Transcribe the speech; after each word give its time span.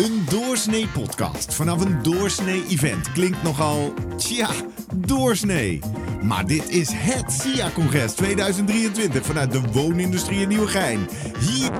Een 0.00 0.24
doorsnee 0.30 0.88
podcast 0.88 1.54
vanaf 1.54 1.84
een 1.84 2.02
doorsnee 2.02 2.64
event 2.68 3.12
klinkt 3.12 3.42
nogal, 3.42 3.94
tja, 4.16 4.48
doorsnee. 4.94 5.80
Maar 6.22 6.46
dit 6.46 6.68
is 6.68 6.88
het 6.92 7.32
SIA-congres 7.32 8.12
2023 8.12 9.26
vanuit 9.26 9.52
de 9.52 9.60
woonindustrie 9.72 10.40
in 10.40 10.48
Nieuwegein. 10.48 11.08
Hier 11.38 11.70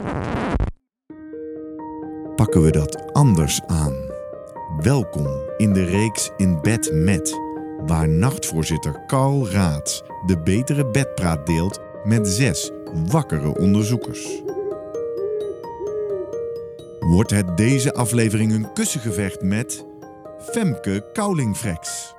pakken 2.37 2.63
we 2.63 2.71
dat 2.71 3.13
anders 3.13 3.61
aan. 3.67 3.95
Welkom 4.81 5.29
in 5.57 5.73
de 5.73 5.85
reeks 5.85 6.31
In 6.37 6.61
Bed 6.61 6.91
Met, 6.93 7.41
waar 7.87 8.09
nachtvoorzitter 8.09 9.07
Carl 9.07 9.49
Raads 9.49 10.03
de 10.27 10.43
betere 10.43 10.91
bedpraat 10.91 11.47
deelt 11.47 11.81
met 12.05 12.29
zes 12.29 12.71
wakkere 13.07 13.59
onderzoekers. 13.59 14.43
Wordt 17.01 17.31
het 17.31 17.57
deze 17.57 17.95
aflevering 17.95 18.53
een 18.53 18.73
kussengevecht 18.73 19.43
met 19.43 19.87
Femke 20.39 21.11
Koulingfrex. 21.13 22.15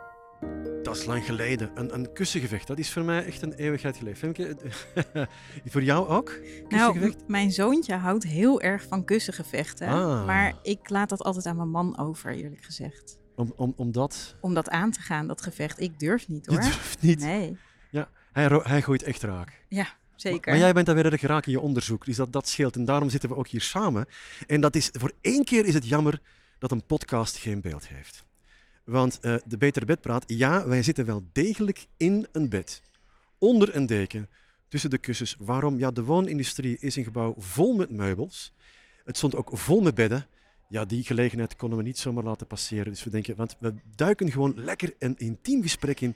Dat 0.84 0.96
is 0.98 1.06
lang 1.06 1.26
geleden. 1.26 1.72
Een, 1.76 1.94
een 1.94 2.14
kussengevecht, 2.14 2.68
dat 2.68 2.80
is 2.80 2.92
voor 2.92 3.04
mij 3.04 3.26
echt 3.26 3.42
een 3.42 3.54
eeuwigheid 3.54 3.98
geleden. 3.98 4.20
Femke, 4.20 4.58
voor 5.72 5.84
jou 5.84 6.08
ook? 6.08 6.40
Nou, 6.68 7.14
mijn 7.28 7.52
zoontje 7.52 7.96
houdt 7.96 8.24
heel 8.24 8.62
erg 8.62 8.86
van 8.88 9.06
kussengevechten. 9.06 9.88
Ah. 9.88 10.26
Maar 10.26 10.54
ik 10.62 10.90
laat 10.90 11.10
dat 11.10 11.24
altijd 11.24 11.46
aan 11.46 11.56
mijn 11.56 11.70
man 11.70 11.98
over, 11.98 12.32
eerlijk 12.36 12.64
gezegd. 12.64 13.20
Om, 13.36 13.54
om, 13.56 13.74
omdat 13.76 14.36
Om 14.42 14.54
dat 14.54 14.70
aan 14.70 14.92
te 14.92 15.00
gaan, 15.02 15.28
dat 15.28 15.42
gevecht. 15.42 15.80
Ik 15.80 16.00
durf 16.00 16.28
niet 16.28 16.46
je 16.46 16.52
hoor. 16.52 16.62
durft 16.62 17.02
niet. 17.02 17.20
Nee, 17.20 17.58
Hij, 18.32 18.46
ro- 18.48 18.64
hij 18.64 18.82
gooit 18.82 19.04
echt 19.04 19.24
raak. 19.24 19.66
ja, 19.68 19.88
zeker. 20.22 20.52
Maar 20.52 20.62
jij 20.62 20.74
bent 20.74 20.86
dan 20.86 20.96
weer 20.96 21.12
erg 21.12 21.22
raak 21.22 21.46
in 21.46 21.52
je 21.52 21.60
onderzoek, 21.60 22.06
dus 22.06 22.16
dat, 22.16 22.34
dat 22.34 22.48
scheelt. 22.48 22.76
En 22.76 22.86
daarom 22.86 23.10
zitten 23.10 23.30
we 23.30 23.36
ook 23.36 23.48
hier 23.48 23.62
samen. 23.62 24.06
En 24.48 24.62
dat 24.62 24.76
is, 24.76 24.90
voor 24.92 25.12
één 25.22 25.44
keer 25.44 25.66
is 25.66 25.74
het 25.74 25.88
jammer 25.88 26.22
dat 26.60 26.72
een 26.72 26.86
podcast 26.86 27.38
geen 27.38 27.62
beeld 27.62 27.88
heeft. 27.88 28.26
Want 28.84 29.20
eh, 29.20 29.36
de 29.46 29.58
Betere 29.58 29.86
Bedpraat, 29.86 30.24
ja, 30.28 30.68
wij 30.68 30.84
zitten 30.84 31.06
wel 31.06 31.24
degelijk 31.32 31.86
in 31.98 32.28
een 32.32 32.50
bed. 32.50 32.82
Onder 33.38 33.76
een 33.76 33.86
deken, 33.86 34.30
tussen 34.68 34.90
de 34.90 34.98
kussens. 34.98 35.36
Waarom? 35.40 35.80
Ja, 35.80 35.92
de 35.92 36.04
woonindustrie 36.04 36.78
is 36.80 36.96
een 36.96 37.04
gebouw 37.04 37.34
vol 37.38 37.76
met 37.76 37.90
meubels. 37.90 38.54
Het 39.04 39.18
stond 39.18 39.36
ook 39.36 39.58
vol 39.58 39.82
met 39.82 39.96
bedden. 39.96 40.28
Ja, 40.70 40.86
die 40.86 41.04
gelegenheid 41.04 41.56
konden 41.56 41.78
we 41.78 41.84
niet 41.84 41.98
zomaar 41.98 42.24
laten 42.24 42.48
passeren. 42.48 42.92
Dus 42.92 43.04
we 43.04 43.10
denken, 43.10 43.36
want 43.36 43.56
we 43.60 43.74
duiken 43.96 44.32
gewoon 44.32 44.54
lekker 44.56 44.94
een 45.00 45.18
intiem 45.18 45.62
gesprek 45.62 46.02
in 46.02 46.16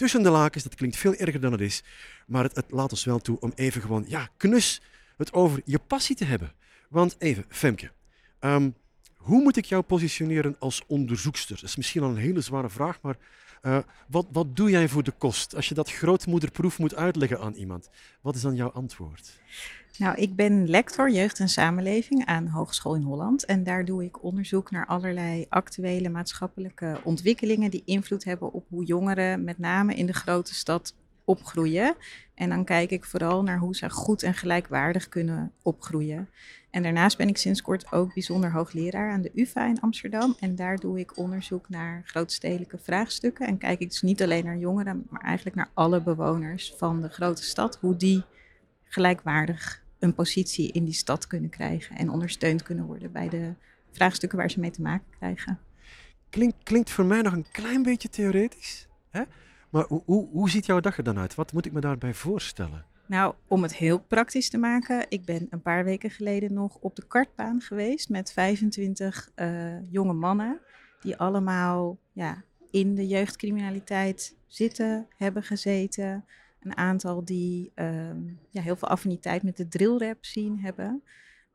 tussen 0.00 0.22
de 0.22 0.30
lakens. 0.30 0.62
Dat 0.62 0.74
klinkt 0.74 0.96
veel 0.96 1.14
erger 1.14 1.40
dan 1.40 1.52
het 1.52 1.60
is. 1.60 1.82
Maar 2.26 2.42
het, 2.42 2.56
het 2.56 2.70
laat 2.70 2.90
ons 2.90 3.04
wel 3.04 3.18
toe 3.18 3.40
om 3.40 3.52
even 3.54 3.80
gewoon, 3.80 4.04
ja, 4.08 4.28
knus 4.36 4.82
het 5.16 5.32
over 5.32 5.62
je 5.64 5.78
passie 5.78 6.16
te 6.16 6.24
hebben. 6.24 6.52
Want 6.88 7.16
even, 7.18 7.44
Femke, 7.48 7.90
ehm, 8.38 8.70
hoe 9.16 9.42
moet 9.42 9.56
ik 9.56 9.64
jou 9.64 9.82
positioneren 9.82 10.56
als 10.58 10.82
onderzoekster? 10.86 11.54
Dat 11.54 11.64
is 11.64 11.76
misschien 11.76 12.02
al 12.02 12.10
een 12.10 12.16
hele 12.16 12.40
zware 12.40 12.70
vraag, 12.70 12.98
maar 13.02 13.16
eh, 13.60 13.78
wat, 14.08 14.26
wat 14.32 14.56
doe 14.56 14.70
jij 14.70 14.88
voor 14.88 15.02
de 15.02 15.10
kost? 15.18 15.56
Als 15.56 15.68
je 15.68 15.74
dat 15.74 15.90
grootmoederproef 15.90 16.78
moet 16.78 16.94
uitleggen 16.94 17.40
aan 17.40 17.54
iemand, 17.54 17.90
wat 18.20 18.34
is 18.34 18.42
dan 18.42 18.54
jouw 18.54 18.70
antwoord? 18.70 19.40
Nou, 19.98 20.16
ik 20.16 20.36
ben 20.36 20.68
lector 20.68 21.10
jeugd 21.10 21.38
en 21.38 21.48
samenleving 21.48 22.26
aan 22.26 22.46
Hogeschool 22.46 22.94
in 22.94 23.02
Holland. 23.02 23.44
En 23.44 23.64
daar 23.64 23.84
doe 23.84 24.04
ik 24.04 24.22
onderzoek 24.22 24.70
naar 24.70 24.86
allerlei 24.86 25.46
actuele 25.48 26.08
maatschappelijke 26.08 27.00
ontwikkelingen 27.04 27.70
die 27.70 27.82
invloed 27.84 28.24
hebben 28.24 28.52
op 28.52 28.66
hoe 28.68 28.84
jongeren, 28.84 29.44
met 29.44 29.58
name 29.58 29.94
in 29.94 30.06
de 30.06 30.12
grote 30.12 30.54
stad, 30.54 30.94
opgroeien. 31.30 31.94
En 32.34 32.48
dan 32.48 32.64
kijk 32.64 32.90
ik 32.90 33.04
vooral 33.04 33.42
naar 33.42 33.58
hoe 33.58 33.76
ze 33.76 33.90
goed 33.90 34.22
en 34.22 34.34
gelijkwaardig 34.34 35.08
kunnen 35.08 35.52
opgroeien. 35.62 36.28
En 36.70 36.82
daarnaast 36.82 37.16
ben 37.16 37.28
ik 37.28 37.36
sinds 37.36 37.62
kort 37.62 37.92
ook 37.92 38.14
bijzonder 38.14 38.52
hoogleraar 38.52 39.12
aan 39.12 39.22
de 39.22 39.30
UvA 39.34 39.66
in 39.66 39.80
Amsterdam. 39.80 40.36
En 40.40 40.54
daar 40.54 40.76
doe 40.76 40.98
ik 40.98 41.16
onderzoek 41.16 41.68
naar 41.68 42.02
grootstedelijke 42.04 42.78
vraagstukken. 42.78 43.46
En 43.46 43.58
kijk 43.58 43.80
ik 43.80 43.88
dus 43.88 44.02
niet 44.02 44.22
alleen 44.22 44.44
naar 44.44 44.56
jongeren, 44.56 45.06
maar 45.10 45.20
eigenlijk 45.20 45.56
naar 45.56 45.70
alle 45.74 46.02
bewoners 46.02 46.74
van 46.76 47.00
de 47.00 47.08
grote 47.08 47.42
stad. 47.42 47.78
Hoe 47.80 47.96
die 47.96 48.24
gelijkwaardig 48.84 49.82
een 49.98 50.14
positie 50.14 50.72
in 50.72 50.84
die 50.84 50.94
stad 50.94 51.26
kunnen 51.26 51.50
krijgen 51.50 51.96
en 51.96 52.10
ondersteund 52.10 52.62
kunnen 52.62 52.84
worden 52.84 53.12
bij 53.12 53.28
de 53.28 53.54
vraagstukken 53.90 54.38
waar 54.38 54.50
ze 54.50 54.60
mee 54.60 54.70
te 54.70 54.82
maken 54.82 55.06
krijgen. 55.18 55.58
Klink, 56.30 56.54
klinkt 56.62 56.90
voor 56.90 57.04
mij 57.04 57.22
nog 57.22 57.32
een 57.32 57.50
klein 57.52 57.82
beetje 57.82 58.08
theoretisch, 58.08 58.88
hè? 59.10 59.22
Maar 59.70 59.84
hoe, 59.88 60.28
hoe, 60.32 60.50
ziet 60.50 60.66
jouw 60.66 60.80
dag 60.80 60.96
er 60.96 61.04
dan 61.04 61.18
uit? 61.18 61.34
Wat 61.34 61.52
moet 61.52 61.66
ik 61.66 61.72
me 61.72 61.80
daarbij 61.80 62.14
voorstellen? 62.14 62.84
Nou, 63.06 63.34
om 63.48 63.62
het 63.62 63.76
heel 63.76 63.98
praktisch 63.98 64.50
te 64.50 64.58
maken, 64.58 65.06
ik 65.08 65.24
ben 65.24 65.46
een 65.50 65.62
paar 65.62 65.84
weken 65.84 66.10
geleden 66.10 66.52
nog 66.52 66.76
op 66.76 66.96
de 66.96 67.06
kartbaan 67.06 67.60
geweest 67.60 68.08
met 68.08 68.32
25 68.32 69.30
eh, 69.34 69.90
jonge 69.90 70.12
mannen 70.12 70.60
die 71.00 71.16
allemaal 71.16 71.98
ja, 72.12 72.44
in 72.70 72.94
de 72.94 73.06
jeugdcriminaliteit 73.06 74.36
zitten, 74.46 75.06
hebben 75.16 75.42
gezeten. 75.42 76.24
Een 76.60 76.76
aantal 76.76 77.24
die 77.24 77.72
ehm, 77.74 78.18
ja, 78.48 78.62
heel 78.62 78.76
veel 78.76 78.88
affiniteit 78.88 79.42
met 79.42 79.56
de 79.56 79.68
drillrap 79.68 80.24
zien 80.24 80.58
hebben. 80.58 81.02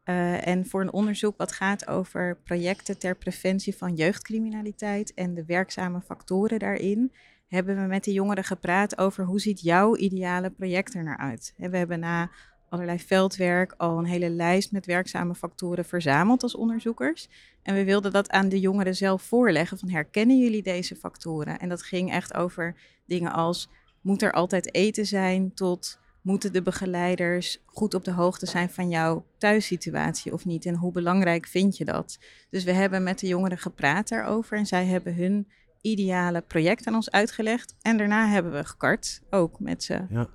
Eh, 0.03 0.47
en 0.47 0.65
voor 0.65 0.81
een 0.81 0.93
onderzoek 0.93 1.37
wat 1.37 1.51
gaat 1.51 1.87
over 1.87 2.37
projecten 2.43 2.97
ter 2.97 3.15
preventie 3.15 3.75
van 3.75 3.95
jeugdcriminaliteit 3.95 5.13
en 5.13 5.33
de 5.33 5.45
werkzame 5.45 6.01
factoren 6.01 6.59
daarin, 6.59 7.11
hebben 7.47 7.81
we 7.81 7.87
met 7.87 8.03
de 8.03 8.11
jongeren 8.11 8.43
gepraat 8.43 8.97
over 8.97 9.25
hoe 9.25 9.39
ziet 9.39 9.61
jouw 9.61 9.95
ideale 9.95 10.49
project 10.49 10.93
er 10.93 11.03
naar 11.03 11.17
uit. 11.17 11.53
En 11.57 11.71
we 11.71 11.77
hebben 11.77 11.99
na 11.99 12.29
allerlei 12.69 12.99
veldwerk 12.99 13.73
al 13.77 13.97
een 13.97 14.05
hele 14.05 14.29
lijst 14.29 14.71
met 14.71 14.85
werkzame 14.85 15.35
factoren 15.35 15.85
verzameld 15.85 16.43
als 16.43 16.55
onderzoekers. 16.55 17.29
En 17.63 17.75
we 17.75 17.83
wilden 17.83 18.11
dat 18.11 18.29
aan 18.29 18.49
de 18.49 18.59
jongeren 18.59 18.95
zelf 18.95 19.21
voorleggen 19.21 19.77
van 19.77 19.89
herkennen 19.89 20.39
jullie 20.39 20.63
deze 20.63 20.95
factoren? 20.95 21.59
En 21.59 21.69
dat 21.69 21.83
ging 21.83 22.11
echt 22.11 22.33
over 22.33 22.75
dingen 23.05 23.31
als 23.31 23.69
moet 24.01 24.21
er 24.21 24.31
altijd 24.31 24.73
eten 24.73 25.05
zijn 25.05 25.53
tot 25.53 25.99
moeten 26.21 26.53
de 26.53 26.61
begeleiders 26.61 27.61
goed 27.65 27.93
op 27.93 28.03
de 28.03 28.11
hoogte 28.11 28.45
zijn 28.45 28.69
van 28.69 28.89
jouw 28.89 29.25
thuissituatie 29.37 30.33
of 30.33 30.45
niet? 30.45 30.65
En 30.65 30.75
hoe 30.75 30.91
belangrijk 30.91 31.47
vind 31.47 31.77
je 31.77 31.85
dat? 31.85 32.19
Dus 32.49 32.63
we 32.63 32.71
hebben 32.71 33.03
met 33.03 33.19
de 33.19 33.27
jongeren 33.27 33.57
gepraat 33.57 34.09
daarover 34.09 34.57
en 34.57 34.65
zij 34.65 34.85
hebben 34.85 35.15
hun 35.15 35.47
ideale 35.85 36.41
project 36.41 36.87
aan 36.87 36.95
ons 36.95 37.11
uitgelegd. 37.11 37.75
En 37.81 37.97
daarna 37.97 38.27
hebben 38.27 38.51
we 38.51 38.63
gekart, 38.63 39.21
ook 39.29 39.59
met 39.59 39.83
ze. 39.83 40.01
Ja. 40.09 40.27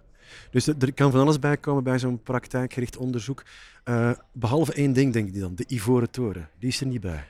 Dus 0.51 0.67
er 0.67 0.93
kan 0.93 1.11
van 1.11 1.21
alles 1.21 1.39
bij 1.39 1.57
komen 1.57 1.85
bij 1.85 1.99
zo'n 1.99 2.23
praktijkgericht 2.23 2.97
onderzoek. 2.97 3.43
Eh, 3.85 4.11
behalve 4.33 4.73
één 4.73 4.93
ding, 4.93 5.13
denk 5.13 5.29
ik 5.29 5.41
dan, 5.41 5.55
de 5.55 5.65
Ivoren 5.69 6.11
Toren. 6.11 6.49
Die 6.59 6.69
is 6.69 6.81
er 6.81 6.87
niet 6.87 7.01
bij. 7.01 7.25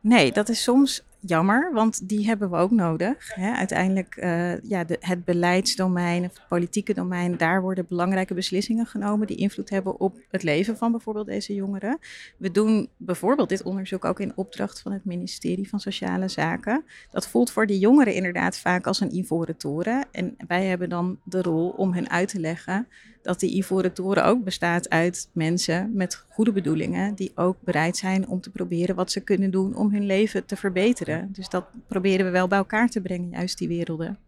Nee, 0.00 0.32
dat 0.32 0.48
is 0.48 0.62
soms 0.62 1.02
jammer, 1.28 1.72
want 1.72 2.08
die 2.08 2.26
hebben 2.26 2.50
we 2.50 2.56
ook 2.56 2.70
nodig. 2.70 3.34
Hè. 3.34 3.52
Uiteindelijk, 3.52 4.16
eh, 4.16 4.60
ja, 4.60 4.84
de, 4.84 4.96
het 5.00 5.24
beleidsdomein, 5.24 6.24
of 6.24 6.38
het 6.38 6.48
politieke 6.48 6.94
domein, 6.94 7.36
daar 7.36 7.62
worden 7.62 7.86
belangrijke 7.88 8.34
beslissingen 8.34 8.86
genomen 8.86 9.26
die 9.26 9.36
invloed 9.36 9.70
hebben 9.70 10.00
op 10.00 10.18
het 10.30 10.42
leven 10.42 10.76
van 10.76 10.90
bijvoorbeeld 10.90 11.26
deze 11.26 11.54
jongeren. 11.54 11.98
We 12.36 12.50
doen 12.50 12.88
bijvoorbeeld 12.96 13.48
dit 13.48 13.62
onderzoek 13.62 14.04
ook 14.04 14.20
in 14.20 14.32
opdracht 14.34 14.80
van 14.80 14.92
het 14.92 15.04
ministerie 15.04 15.68
van 15.68 15.80
Sociale 15.80 16.28
Zaken. 16.28 16.84
Dat 17.10 17.28
voelt 17.28 17.50
voor 17.50 17.66
die 17.66 17.78
jongeren 17.78 18.14
inderdaad 18.14 18.58
vaak 18.58 18.86
als 18.86 19.00
een 19.00 19.16
ivoren 19.16 19.56
toren. 19.56 20.04
En 20.10 20.36
wij 20.46 20.64
hebben 20.66 20.88
dan 20.88 21.18
de 21.24 21.42
rol 21.42 21.68
om 21.68 21.92
hen 21.92 22.10
uit 22.10 22.28
te 22.28 22.40
leggen 22.40 22.86
dat 23.26 23.40
die 23.40 23.56
ivoren 23.56 23.92
toren 23.92 24.24
ook 24.24 24.44
bestaat 24.44 24.88
uit 24.90 25.28
mensen 25.32 25.90
met 25.94 26.24
goede 26.28 26.52
bedoelingen, 26.52 27.14
die 27.14 27.32
ook 27.34 27.56
bereid 27.60 27.96
zijn 27.96 28.28
om 28.28 28.40
te 28.40 28.50
proberen 28.50 28.94
wat 28.94 29.10
ze 29.10 29.20
kunnen 29.20 29.50
doen 29.50 29.74
om 29.74 29.92
hun 29.92 30.06
leven 30.06 30.46
te 30.46 30.56
verbeteren. 30.56 31.28
Dus 31.32 31.48
dat 31.48 31.66
proberen 31.86 32.26
we 32.26 32.32
wel 32.32 32.48
bij 32.48 32.58
elkaar 32.58 32.88
te 32.88 33.00
brengen, 33.00 33.30
juist 33.30 33.58
die 33.58 33.68
werelden. 33.68 34.18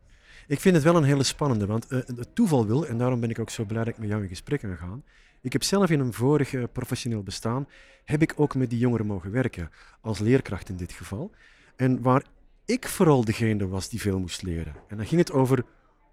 Ik 0.47 0.61
vind 0.61 0.75
het 0.75 0.85
wel 0.85 0.97
een 0.97 1.05
hele 1.05 1.23
spannende, 1.23 1.67
want 1.67 1.87
eh, 1.87 1.99
het 1.99 2.35
toeval 2.35 2.67
wil, 2.67 2.87
en 2.87 2.99
daarom 2.99 3.21
ben 3.21 3.31
ik 3.31 3.39
ook 3.39 3.51
zo 3.51 3.65
blij 3.65 3.85
dat 3.85 3.95
ik 3.95 3.99
met 3.99 4.09
jou 4.09 4.23
in 4.23 4.29
gesprek 4.29 4.61
kan 4.61 4.77
gaan. 4.77 5.03
Ik 5.41 5.53
heb 5.53 5.63
zelf 5.63 5.91
in 5.91 6.01
een 6.01 6.13
vorig 6.13 6.55
eh, 6.55 6.63
professioneel 6.73 7.23
bestaan, 7.23 7.69
heb 8.05 8.23
ik 8.23 8.33
ook 8.37 8.55
met 8.55 8.71
die 8.71 8.79
jongeren 8.79 9.07
mogen 9.07 9.31
werken, 9.31 9.71
als 10.01 10.19
leerkracht 10.19 10.69
in 10.69 10.77
dit 10.77 10.93
geval. 10.93 11.31
En 11.77 12.03
waar 12.03 12.23
ik 12.65 12.89
vooral 12.89 13.25
degene 13.25 13.69
was 13.69 13.89
die 13.89 14.01
veel 14.01 14.19
moest 14.19 14.43
leren. 14.43 14.75
En 14.89 14.97
dan 14.97 15.07
ging 15.07 15.21
het 15.21 15.33
over 15.33 15.65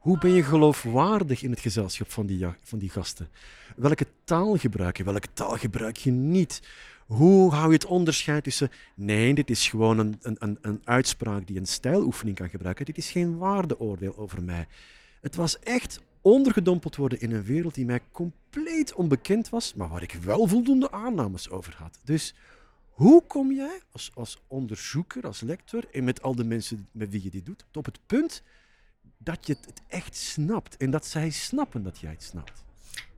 hoe 0.06 0.18
ben 0.18 0.32
je 0.32 0.44
geloofwaardig 0.44 1.42
in 1.44 1.50
het 1.50 1.60
gezelschap 1.60 2.12
van 2.12 2.26
die, 2.26 2.46
van 2.62 2.80
die 2.80 2.90
gasten? 2.90 3.30
Welke 3.76 4.08
taal 4.24 4.58
gebruik 4.58 4.98
je, 4.98 5.04
welke 5.04 5.28
taal 5.34 5.58
gebruik 5.58 5.98
je 5.98 6.12
niet? 6.12 6.62
Hoe 7.06 7.52
hou 7.52 7.68
je 7.68 7.74
het 7.74 7.86
onderscheid 7.86 8.44
tussen 8.44 8.72
nee, 8.96 9.34
dit 9.34 9.50
is 9.50 9.70
gewoon 9.70 10.00
een, 10.00 10.20
een, 10.22 10.36
een, 10.40 10.58
een 10.62 10.82
uitspraak 10.84 11.48
die 11.48 11.58
een 11.58 11.66
stijloefening 11.66 12.38
kan 12.38 12.50
gebruiken, 12.50 12.86
dit 12.86 12.98
is 12.98 13.12
geen 13.12 13.38
waardeoordeel 13.38 14.18
over 14.18 14.44
mij. 14.44 14.68
Het 15.22 15.36
was 15.36 15.60
echt 15.60 16.00
ondergedompeld 16.22 16.96
worden 16.96 17.22
in 17.22 17.32
een 17.32 17.44
wereld 17.44 17.74
die 17.74 17.86
mij 17.86 18.02
compleet 18.12 18.94
onbekend 18.94 19.50
was, 19.50 19.74
maar 19.74 19.90
waar 19.90 20.04
ik 20.04 20.14
wel 20.14 20.48
voldoende 20.48 20.92
aannames 20.92 21.50
over 21.50 21.76
had. 21.78 22.00
Dus 22.04 22.36
hoe 22.90 23.24
kom 23.28 23.52
jij 23.52 23.82
als, 23.92 24.12
als 24.14 24.42
onderzoeker, 24.48 25.28
als 25.28 25.42
lector 25.42 25.86
en 25.92 26.04
met 26.04 26.22
al 26.22 26.36
de 26.36 26.46
mensen 26.46 26.88
met 26.92 27.10
wie 27.10 27.24
je 27.24 27.30
dit 27.30 27.46
doet, 27.46 27.66
op 27.74 27.86
het 27.86 28.00
punt 28.06 28.44
dat 29.26 29.48
je 29.48 29.58
het 29.62 29.82
echt 29.88 30.16
snapt 30.16 30.78
en 30.78 30.92
dat 30.92 31.06
zij 31.06 31.30
snappen 31.30 31.84
dat 31.84 32.00
jij 32.00 32.12
het 32.12 32.24
snapt? 32.24 32.64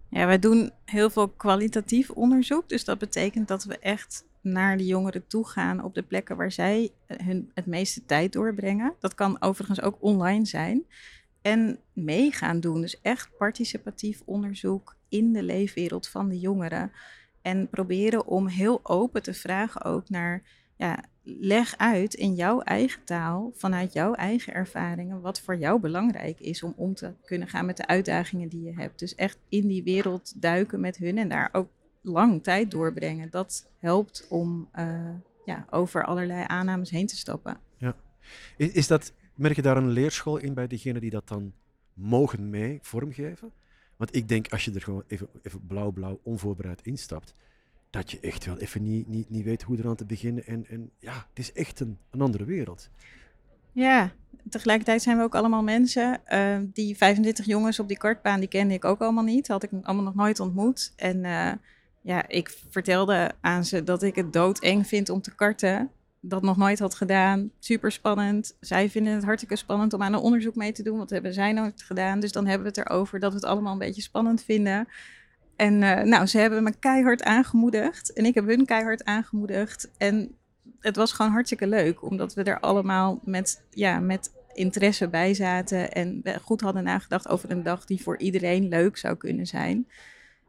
Ja, 0.09 0.25
wij 0.25 0.39
doen 0.39 0.71
heel 0.86 1.09
veel 1.09 1.27
kwalitatief 1.27 2.09
onderzoek. 2.09 2.69
Dus 2.69 2.86
dat 2.86 2.98
betekent 2.98 3.48
dat 3.48 3.63
we 3.63 3.80
echt 3.80 4.25
naar 4.42 4.77
de 4.77 4.86
jongeren 4.86 5.27
toe 5.27 5.48
gaan 5.48 5.83
op 5.83 5.94
de 5.94 6.04
plekken 6.04 6.38
waar 6.38 6.51
zij 6.51 6.92
eh, 7.06 7.25
hun 7.25 7.51
het 7.54 7.65
meeste 7.65 8.06
tijd 8.06 8.33
doorbrengen. 8.33 8.94
Dat 9.00 9.13
kan 9.13 9.42
overigens 9.42 9.81
ook 9.81 9.98
online 10.00 10.45
zijn. 10.45 10.86
En 11.42 11.80
mee 11.94 12.31
gaan 12.31 12.59
doen. 12.59 12.81
Dus 12.81 13.01
echt 13.01 13.38
participatief 13.38 14.21
onderzoek 14.25 14.95
in 15.09 15.33
de 15.33 15.44
leefwereld 15.44 16.07
van 16.07 16.30
de 16.30 16.39
jongeren. 16.39 16.92
En 17.42 17.69
proberen 17.69 18.25
om 18.25 18.48
heel 18.48 18.80
open 18.83 19.24
te 19.24 19.33
vragen 19.33 19.83
ook 19.83 20.09
naar, 20.09 20.44
ja, 20.75 21.04
leg 21.39 21.77
uit 21.77 22.13
in 22.13 22.33
jouw 22.33 22.62
eigen 22.62 23.03
taal, 23.03 23.51
vanuit 23.56 23.94
jouw 23.94 24.13
eigen 24.13 24.53
ervaringen, 24.53 25.21
wat 25.21 25.41
voor 25.41 25.57
jou 25.57 25.79
belangrijk 25.79 26.39
is 26.39 26.63
om 26.63 26.74
om 26.75 26.94
te 26.94 27.13
kunnen 27.25 27.47
gaan 27.47 27.65
met 27.65 27.77
de 27.77 27.88
uitdagingen 27.88 28.50
die 28.50 28.63
je 28.63 28.74
hebt. 28.74 29.00
Dus 29.00 29.15
echt 29.15 29.38
in 29.50 29.68
die 29.68 29.83
wereld 29.83 30.41
duiken 30.41 30.79
met 30.79 30.97
hun 30.97 31.18
en 31.18 31.29
daar 31.29 31.50
ook 31.51 31.69
lang 32.01 32.44
tijd 32.44 32.71
doorbrengen. 32.71 33.29
Dat 33.29 33.69
helpt 33.77 34.25
om 34.29 34.69
uh, 34.79 35.09
ja, 35.45 35.65
over 35.69 36.06
allerlei 36.06 36.44
aannames 36.47 36.89
heen 36.89 37.07
te 37.07 37.18
stappen. 37.18 37.57
Ja. 37.77 37.95
Is, 38.57 38.71
is 38.71 38.88
dat, 38.88 39.13
merk 39.35 39.56
je 39.56 39.62
daar 39.62 39.77
een 39.77 39.89
leerschool 39.89 40.38
in 40.38 40.53
bij 40.53 40.68
degenen 40.68 41.01
die 41.01 41.09
dat 41.09 41.27
dan 41.27 41.53
mogen 41.94 42.50
mee 42.50 42.80
vormgeven? 42.81 43.51
Want 43.95 44.15
ik 44.15 44.27
denk, 44.27 44.47
als 44.47 44.65
je 44.65 44.73
er 44.73 44.81
gewoon 44.81 45.03
even, 45.07 45.27
even 45.41 45.65
blauw-blauw 45.68 46.19
onvoorbereid 46.23 46.81
instapt, 46.81 47.35
dat 47.97 48.11
je 48.11 48.19
echt 48.19 48.45
wel 48.45 48.57
even 48.57 48.83
niet, 48.83 49.07
niet, 49.07 49.29
niet 49.29 49.44
weet 49.44 49.61
hoe 49.61 49.77
eraan 49.77 49.95
te 49.95 50.05
beginnen. 50.05 50.45
En, 50.45 50.65
en 50.69 50.91
ja, 50.99 51.13
het 51.29 51.39
is 51.39 51.53
echt 51.53 51.79
een, 51.79 51.97
een 52.11 52.21
andere 52.21 52.45
wereld. 52.45 52.89
Ja, 53.71 54.11
tegelijkertijd 54.49 55.01
zijn 55.01 55.17
we 55.17 55.23
ook 55.23 55.35
allemaal 55.35 55.63
mensen. 55.63 56.21
Uh, 56.29 56.57
die 56.73 56.97
25 56.97 57.45
jongens 57.45 57.79
op 57.79 57.88
die 57.88 57.97
kartbaan, 57.97 58.39
die 58.39 58.49
kende 58.49 58.73
ik 58.73 58.85
ook 58.85 59.01
allemaal 59.01 59.23
niet. 59.23 59.47
Had 59.47 59.63
ik 59.63 59.69
allemaal 59.81 60.03
nog 60.03 60.15
nooit 60.15 60.39
ontmoet. 60.39 60.94
En 60.95 61.23
uh, 61.23 61.51
ja, 62.01 62.27
ik 62.27 62.57
vertelde 62.69 63.31
aan 63.41 63.65
ze 63.65 63.83
dat 63.83 64.03
ik 64.03 64.15
het 64.15 64.33
doodeng 64.33 64.88
vind 64.88 65.09
om 65.09 65.21
te 65.21 65.35
karten. 65.35 65.89
Dat 66.19 66.41
nog 66.41 66.57
nooit 66.57 66.79
had 66.79 66.95
gedaan. 66.95 67.51
Super 67.59 67.91
spannend. 67.91 68.57
Zij 68.59 68.89
vinden 68.89 69.13
het 69.13 69.23
hartstikke 69.23 69.55
spannend 69.55 69.94
om 69.94 70.01
aan 70.01 70.13
een 70.13 70.19
onderzoek 70.19 70.55
mee 70.55 70.71
te 70.71 70.83
doen. 70.83 70.97
Wat 70.97 71.09
hebben 71.09 71.33
zij 71.33 71.53
nooit 71.53 71.83
gedaan? 71.83 72.19
Dus 72.19 72.31
dan 72.31 72.45
hebben 72.45 72.73
we 72.73 72.79
het 72.79 72.89
erover 72.89 73.19
dat 73.19 73.31
we 73.31 73.38
het 73.38 73.45
allemaal 73.47 73.73
een 73.73 73.79
beetje 73.79 74.01
spannend 74.01 74.44
vinden. 74.44 74.88
En 75.57 75.81
uh, 75.81 76.01
nou, 76.01 76.25
ze 76.25 76.38
hebben 76.38 76.63
me 76.63 76.74
keihard 76.80 77.24
aangemoedigd. 77.24 78.13
En 78.13 78.25
ik 78.25 78.36
heb 78.36 78.45
hun 78.45 78.65
keihard 78.65 79.04
aangemoedigd. 79.04 79.89
En 79.98 80.36
het 80.80 80.95
was 80.95 81.12
gewoon 81.12 81.31
hartstikke 81.31 81.68
leuk. 81.68 82.04
Omdat 82.04 82.33
we 82.33 82.44
er 82.44 82.59
allemaal 82.59 83.19
met, 83.24 83.63
ja, 83.69 84.00
met 84.00 84.31
interesse 84.54 85.07
bij 85.07 85.33
zaten. 85.33 85.92
En 85.92 86.24
goed 86.42 86.62
hadden 86.62 86.83
nagedacht 86.83 87.27
over 87.27 87.51
een 87.51 87.63
dag 87.63 87.86
die 87.86 88.01
voor 88.01 88.18
iedereen 88.18 88.68
leuk 88.68 88.98
zou 88.98 89.15
kunnen 89.15 89.45
zijn. 89.45 89.88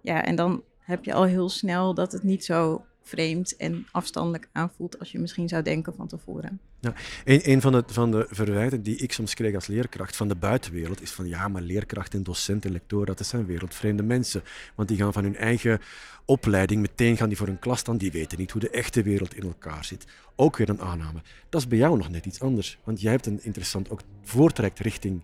Ja, 0.00 0.24
en 0.24 0.36
dan 0.36 0.62
heb 0.78 1.04
je 1.04 1.12
al 1.12 1.24
heel 1.24 1.48
snel 1.48 1.94
dat 1.94 2.12
het 2.12 2.22
niet 2.22 2.44
zo 2.44 2.84
vreemd 3.08 3.56
en 3.56 3.86
afstandelijk 3.90 4.48
aanvoelt 4.52 4.98
als 4.98 5.12
je 5.12 5.18
misschien 5.18 5.48
zou 5.48 5.62
denken 5.62 5.94
van 5.94 6.06
tevoren. 6.06 6.60
Ja, 6.80 6.92
een, 7.24 7.40
een 7.50 7.60
van, 7.60 7.72
de, 7.72 7.82
van 7.86 8.10
de 8.10 8.26
verwijten 8.30 8.82
die 8.82 8.96
ik 8.96 9.12
soms 9.12 9.34
kreeg 9.34 9.54
als 9.54 9.66
leerkracht 9.66 10.16
van 10.16 10.28
de 10.28 10.34
buitenwereld 10.34 11.02
is 11.02 11.10
van 11.10 11.28
ja, 11.28 11.48
maar 11.48 11.62
leerkrachten, 11.62 12.22
docenten, 12.22 12.72
lectoren, 12.72 13.16
dat 13.16 13.26
zijn 13.26 13.46
wereldvreemde 13.46 14.02
mensen. 14.02 14.42
Want 14.74 14.88
die 14.88 14.96
gaan 14.96 15.12
van 15.12 15.22
hun 15.22 15.36
eigen 15.36 15.80
opleiding 16.24 16.80
meteen 16.80 17.16
gaan 17.16 17.28
die 17.28 17.36
voor 17.36 17.48
een 17.48 17.58
klas 17.58 17.78
staan, 17.78 17.96
die 17.96 18.12
weten 18.12 18.38
niet 18.38 18.50
hoe 18.50 18.60
de 18.60 18.70
echte 18.70 19.02
wereld 19.02 19.34
in 19.34 19.42
elkaar 19.42 19.84
zit. 19.84 20.06
Ook 20.36 20.56
weer 20.56 20.68
een 20.68 20.80
aanname. 20.80 21.20
Dat 21.48 21.60
is 21.60 21.68
bij 21.68 21.78
jou 21.78 21.96
nog 21.96 22.10
net 22.10 22.26
iets 22.26 22.40
anders, 22.40 22.78
want 22.84 23.00
jij 23.00 23.12
hebt 23.12 23.26
een 23.26 23.44
interessant 23.44 23.90
ook 23.90 24.00
voortrekt 24.22 24.78
richting 24.78 25.20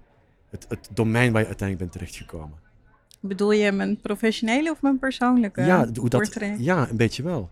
het, 0.50 0.66
het 0.68 0.88
domein 0.92 1.32
waar 1.32 1.40
je 1.40 1.46
uiteindelijk 1.46 1.90
bent 1.90 1.92
terechtgekomen. 1.92 2.58
Bedoel 3.20 3.52
je 3.52 3.72
mijn 3.72 4.00
professionele 4.00 4.70
of 4.70 4.82
mijn 4.82 4.98
persoonlijke 4.98 5.62
ja, 5.62 5.88
hoe 5.94 6.08
dat, 6.08 6.38
ja, 6.58 6.90
een 6.90 6.96
beetje 6.96 7.22
wel. 7.22 7.50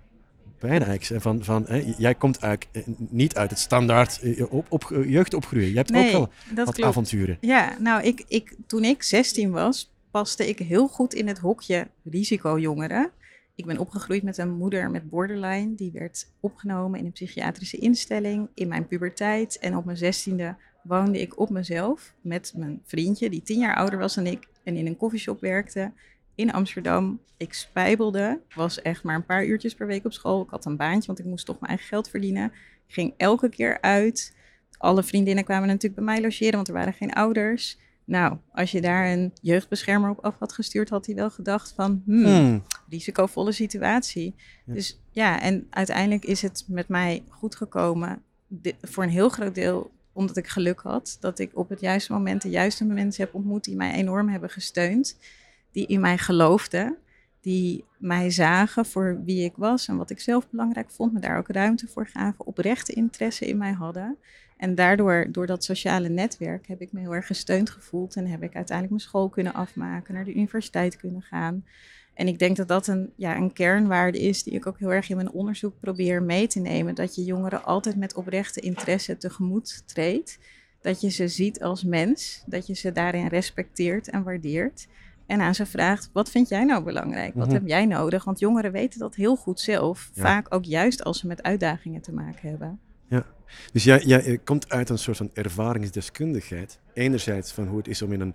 Eigenlijk. 0.62 1.22
Van, 1.22 1.44
van, 1.44 1.64
hè, 1.66 1.94
jij 1.96 2.14
komt 2.14 2.38
eigenlijk 2.38 2.86
eh, 2.86 2.94
niet 3.08 3.36
uit 3.36 3.50
het 3.50 3.58
standaard 3.58 4.20
eh, 4.20 4.52
op, 4.52 4.66
op, 4.68 4.90
eh, 4.90 5.10
jeugd 5.10 5.34
opgroeien. 5.34 5.68
Je 5.68 5.76
hebt 5.76 5.90
nee, 5.90 6.16
ook 6.16 6.30
wel 6.54 6.64
wat 6.64 6.82
avonturen. 6.82 7.38
Ja, 7.40 7.76
nou, 7.78 8.02
ik, 8.02 8.24
ik, 8.28 8.56
toen 8.66 8.84
ik 8.84 9.02
16 9.02 9.50
was, 9.50 9.92
paste 10.10 10.48
ik 10.48 10.58
heel 10.58 10.88
goed 10.88 11.14
in 11.14 11.28
het 11.28 11.38
hokje 11.38 11.88
risicojongeren. 12.04 13.10
Ik 13.54 13.66
ben 13.66 13.78
opgegroeid 13.78 14.22
met 14.22 14.38
een 14.38 14.52
moeder 14.52 14.90
met 14.90 15.10
borderline. 15.10 15.74
Die 15.74 15.90
werd 15.92 16.28
opgenomen 16.40 16.98
in 16.98 17.04
een 17.04 17.12
psychiatrische 17.12 17.78
instelling 17.78 18.48
in 18.54 18.68
mijn 18.68 18.86
puberteit. 18.86 19.58
En 19.58 19.76
op 19.76 19.84
mijn 19.84 19.96
zestiende 19.96 20.56
woonde 20.82 21.20
ik 21.20 21.38
op 21.38 21.50
mezelf 21.50 22.14
met 22.20 22.52
mijn 22.56 22.80
vriendje, 22.84 23.30
die 23.30 23.42
tien 23.42 23.58
jaar 23.58 23.76
ouder 23.76 23.98
was 23.98 24.14
dan 24.14 24.26
ik, 24.26 24.48
en 24.64 24.76
in 24.76 24.86
een 24.86 24.96
koffieshop 24.96 25.40
werkte 25.40 25.92
in 26.42 26.52
Amsterdam. 26.52 27.20
Ik 27.36 27.52
spijbelde, 27.52 28.40
was 28.54 28.82
echt 28.82 29.02
maar 29.02 29.14
een 29.14 29.24
paar 29.24 29.44
uurtjes 29.44 29.74
per 29.74 29.86
week 29.86 30.04
op 30.04 30.12
school. 30.12 30.42
Ik 30.42 30.50
had 30.50 30.64
een 30.64 30.76
baantje, 30.76 31.06
want 31.06 31.18
ik 31.18 31.24
moest 31.24 31.46
toch 31.46 31.60
mijn 31.60 31.70
eigen 31.70 31.88
geld 31.88 32.08
verdienen. 32.08 32.44
Ik 32.86 32.94
ging 32.94 33.14
elke 33.16 33.48
keer 33.48 33.80
uit. 33.80 34.36
Alle 34.78 35.02
vriendinnen 35.02 35.44
kwamen 35.44 35.68
natuurlijk 35.68 35.94
bij 35.94 36.04
mij 36.04 36.20
logeren, 36.20 36.54
want 36.54 36.68
er 36.68 36.74
waren 36.74 36.92
geen 36.92 37.12
ouders. 37.12 37.78
Nou, 38.04 38.36
als 38.52 38.70
je 38.70 38.80
daar 38.80 39.06
een 39.06 39.32
jeugdbeschermer 39.40 40.10
op 40.10 40.24
af 40.24 40.38
had 40.38 40.52
gestuurd, 40.52 40.88
had 40.88 41.06
hij 41.06 41.14
wel 41.14 41.30
gedacht 41.30 41.72
van, 41.76 42.02
hmm, 42.04 42.24
hmm. 42.24 42.62
risicovolle 42.88 43.52
situatie. 43.52 44.34
Dus 44.66 45.00
ja, 45.10 45.40
en 45.40 45.66
uiteindelijk 45.70 46.24
is 46.24 46.42
het 46.42 46.64
met 46.68 46.88
mij 46.88 47.22
goed 47.28 47.54
gekomen. 47.54 48.22
voor 48.82 49.02
een 49.02 49.10
heel 49.10 49.28
groot 49.28 49.54
deel 49.54 49.90
omdat 50.12 50.36
ik 50.36 50.46
geluk 50.46 50.80
had 50.80 51.16
dat 51.20 51.38
ik 51.38 51.50
op 51.54 51.68
het 51.68 51.80
juiste 51.80 52.12
moment 52.12 52.42
de 52.42 52.50
juiste 52.50 52.84
mensen 52.84 53.24
heb 53.24 53.34
ontmoet 53.34 53.64
die 53.64 53.76
mij 53.76 53.92
enorm 53.92 54.28
hebben 54.28 54.50
gesteund, 54.50 55.16
die 55.72 55.86
in 55.86 56.00
mij 56.00 56.18
geloofden, 56.18 56.96
die 57.40 57.84
mij 57.98 58.30
zagen 58.30 58.86
voor 58.86 59.20
wie 59.24 59.44
ik 59.44 59.52
was 59.56 59.88
en 59.88 59.96
wat 59.96 60.10
ik 60.10 60.20
zelf 60.20 60.50
belangrijk 60.50 60.90
vond, 60.90 61.12
me 61.12 61.20
daar 61.20 61.38
ook 61.38 61.48
ruimte 61.48 61.86
voor 61.86 62.06
gaven, 62.06 62.46
oprechte 62.46 62.92
interesse 62.92 63.46
in 63.46 63.56
mij 63.56 63.72
hadden. 63.72 64.16
En 64.56 64.74
daardoor, 64.74 65.28
door 65.30 65.46
dat 65.46 65.64
sociale 65.64 66.08
netwerk, 66.08 66.66
heb 66.66 66.80
ik 66.80 66.92
me 66.92 67.00
heel 67.00 67.14
erg 67.14 67.26
gesteund 67.26 67.70
gevoeld 67.70 68.16
en 68.16 68.26
heb 68.26 68.42
ik 68.42 68.54
uiteindelijk 68.54 68.88
mijn 68.96 69.08
school 69.08 69.28
kunnen 69.28 69.54
afmaken, 69.54 70.14
naar 70.14 70.24
de 70.24 70.34
universiteit 70.34 70.96
kunnen 70.96 71.22
gaan. 71.22 71.64
En 72.14 72.28
ik 72.28 72.38
denk 72.38 72.56
dat 72.56 72.68
dat 72.68 72.86
een, 72.86 73.12
ja, 73.16 73.36
een 73.36 73.52
kernwaarde 73.52 74.20
is 74.20 74.42
die 74.42 74.52
ik 74.52 74.66
ook 74.66 74.78
heel 74.78 74.92
erg 74.92 75.08
in 75.10 75.16
mijn 75.16 75.30
onderzoek 75.30 75.80
probeer 75.80 76.22
mee 76.22 76.46
te 76.46 76.60
nemen. 76.60 76.94
Dat 76.94 77.14
je 77.14 77.24
jongeren 77.24 77.64
altijd 77.64 77.96
met 77.96 78.14
oprechte 78.14 78.60
interesse 78.60 79.16
tegemoet 79.16 79.82
treedt. 79.86 80.38
Dat 80.80 81.00
je 81.00 81.08
ze 81.08 81.28
ziet 81.28 81.62
als 81.62 81.84
mens, 81.84 82.42
dat 82.46 82.66
je 82.66 82.74
ze 82.74 82.92
daarin 82.92 83.26
respecteert 83.26 84.08
en 84.08 84.22
waardeert. 84.22 84.86
En 85.32 85.40
aan 85.40 85.54
ze 85.54 85.66
vraagt, 85.66 86.10
wat 86.12 86.30
vind 86.30 86.48
jij 86.48 86.64
nou 86.64 86.84
belangrijk? 86.84 87.34
Wat 87.34 87.46
mhm. 87.46 87.54
heb 87.54 87.66
jij 87.66 87.86
nodig? 87.86 88.24
Want 88.24 88.38
jongeren 88.38 88.72
weten 88.72 88.98
dat 88.98 89.14
heel 89.14 89.36
goed 89.36 89.60
zelf. 89.60 90.10
Vaak 90.14 90.54
ook 90.54 90.64
juist 90.64 91.04
als 91.04 91.18
ze 91.18 91.26
met 91.26 91.42
uitdagingen 91.42 92.00
te 92.00 92.12
maken 92.12 92.48
hebben. 92.48 92.80
Ja, 93.08 93.26
dus 93.72 93.84
jij, 93.84 94.02
jij 94.04 94.38
komt 94.44 94.70
uit 94.70 94.88
een 94.88 94.98
soort 94.98 95.16
van 95.16 95.30
ervaringsdeskundigheid. 95.32 96.80
Enerzijds 96.94 97.52
van 97.52 97.66
hoe 97.66 97.76
het 97.76 97.88
is 97.88 98.02
om 98.02 98.12
in 98.12 98.20
een 98.20 98.34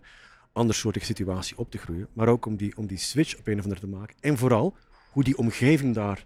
andersoortige 0.51 1.05
situatie 1.05 1.57
op 1.57 1.71
te 1.71 1.77
groeien, 1.77 2.07
maar 2.13 2.27
ook 2.27 2.45
om 2.45 2.55
die, 2.55 2.77
om 2.77 2.87
die 2.87 2.97
switch 2.97 3.37
op 3.37 3.47
een 3.47 3.57
of 3.57 3.63
andere 3.63 3.81
te 3.81 3.87
maken. 3.87 4.15
En 4.19 4.37
vooral 4.37 4.75
hoe 5.11 5.23
die 5.23 5.37
omgeving 5.37 5.95
daar 5.95 6.25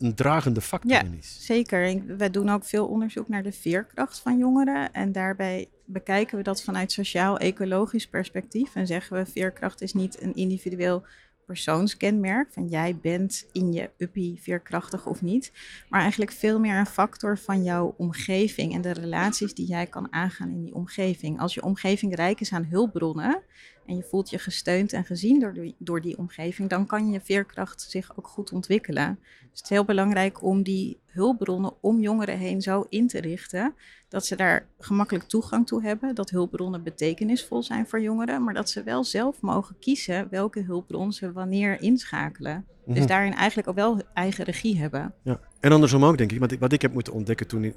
een 0.00 0.14
dragende 0.14 0.60
factor 0.60 0.90
ja, 0.90 1.02
in 1.02 1.18
is. 1.18 1.36
Zeker. 1.46 2.02
We 2.16 2.30
doen 2.30 2.48
ook 2.48 2.64
veel 2.64 2.86
onderzoek 2.86 3.28
naar 3.28 3.42
de 3.42 3.52
veerkracht 3.52 4.18
van 4.18 4.38
jongeren. 4.38 4.92
En 4.92 5.12
daarbij 5.12 5.68
bekijken 5.84 6.36
we 6.36 6.42
dat 6.42 6.62
vanuit 6.62 6.92
sociaal-ecologisch 6.92 8.06
perspectief. 8.06 8.74
En 8.74 8.86
zeggen 8.86 9.16
we, 9.16 9.26
veerkracht 9.26 9.82
is 9.82 9.92
niet 9.92 10.22
een 10.22 10.34
individueel 10.34 11.04
persoonskenmerk. 11.46 12.52
Van 12.52 12.68
jij 12.68 12.96
bent 13.02 13.46
in 13.52 13.72
je 13.72 13.90
uppie 13.98 14.40
veerkrachtig 14.42 15.06
of 15.06 15.22
niet. 15.22 15.52
Maar 15.88 16.00
eigenlijk 16.00 16.32
veel 16.32 16.60
meer 16.60 16.78
een 16.78 16.86
factor 16.86 17.38
van 17.38 17.62
jouw 17.62 17.94
omgeving 17.96 18.74
en 18.74 18.80
de 18.80 18.92
relaties 18.92 19.54
die 19.54 19.66
jij 19.66 19.86
kan 19.86 20.12
aangaan 20.12 20.50
in 20.50 20.60
die 20.60 20.74
omgeving. 20.74 21.40
Als 21.40 21.54
je 21.54 21.62
omgeving 21.62 22.14
rijk 22.14 22.40
is 22.40 22.52
aan 22.52 22.64
hulpbronnen 22.64 23.42
en 23.86 23.96
je 23.96 24.02
voelt 24.02 24.30
je 24.30 24.38
gesteund 24.38 24.92
en 24.92 25.04
gezien 25.04 25.40
door 25.40 25.52
die, 25.52 25.74
door 25.78 26.00
die 26.00 26.18
omgeving, 26.18 26.68
dan 26.68 26.86
kan 26.86 27.10
je 27.10 27.20
veerkracht 27.20 27.80
zich 27.80 28.18
ook 28.18 28.26
goed 28.26 28.52
ontwikkelen. 28.52 29.18
Dus 29.20 29.48
het 29.50 29.62
is 29.62 29.68
heel 29.68 29.84
belangrijk 29.84 30.42
om 30.42 30.62
die 30.62 31.00
hulpbronnen 31.06 31.72
om 31.80 32.00
jongeren 32.00 32.38
heen 32.38 32.62
zo 32.62 32.86
in 32.88 33.06
te 33.06 33.20
richten 33.20 33.74
dat 34.08 34.26
ze 34.26 34.36
daar 34.36 34.66
gemakkelijk 34.78 35.24
toegang 35.24 35.66
toe 35.66 35.82
hebben, 35.82 36.14
dat 36.14 36.30
hulpbronnen 36.30 36.82
betekenisvol 36.82 37.62
zijn 37.62 37.86
voor 37.86 38.00
jongeren, 38.00 38.44
maar 38.44 38.54
dat 38.54 38.70
ze 38.70 38.82
wel 38.82 39.04
zelf 39.04 39.40
mogen 39.40 39.78
kiezen 39.78 40.28
welke 40.30 40.62
hulpbron 40.62 41.12
ze 41.12 41.32
wanneer 41.32 41.80
inschakelen. 41.80 42.66
Dus 42.86 42.98
mhm. 42.98 43.06
daarin 43.06 43.34
eigenlijk 43.34 43.68
ook 43.68 43.74
wel 43.74 44.00
eigen 44.14 44.44
regie 44.44 44.78
hebben. 44.78 45.14
Ja. 45.22 45.40
En 45.60 45.72
andersom 45.72 46.04
ook, 46.04 46.18
denk 46.18 46.32
ik. 46.32 46.38
Wat 46.38 46.52
ik, 46.52 46.60
wat 46.60 46.72
ik 46.72 46.82
heb 46.82 46.92
moeten 46.92 47.12
ontdekken 47.12 47.46
toen 47.46 47.64
ik 47.64 47.74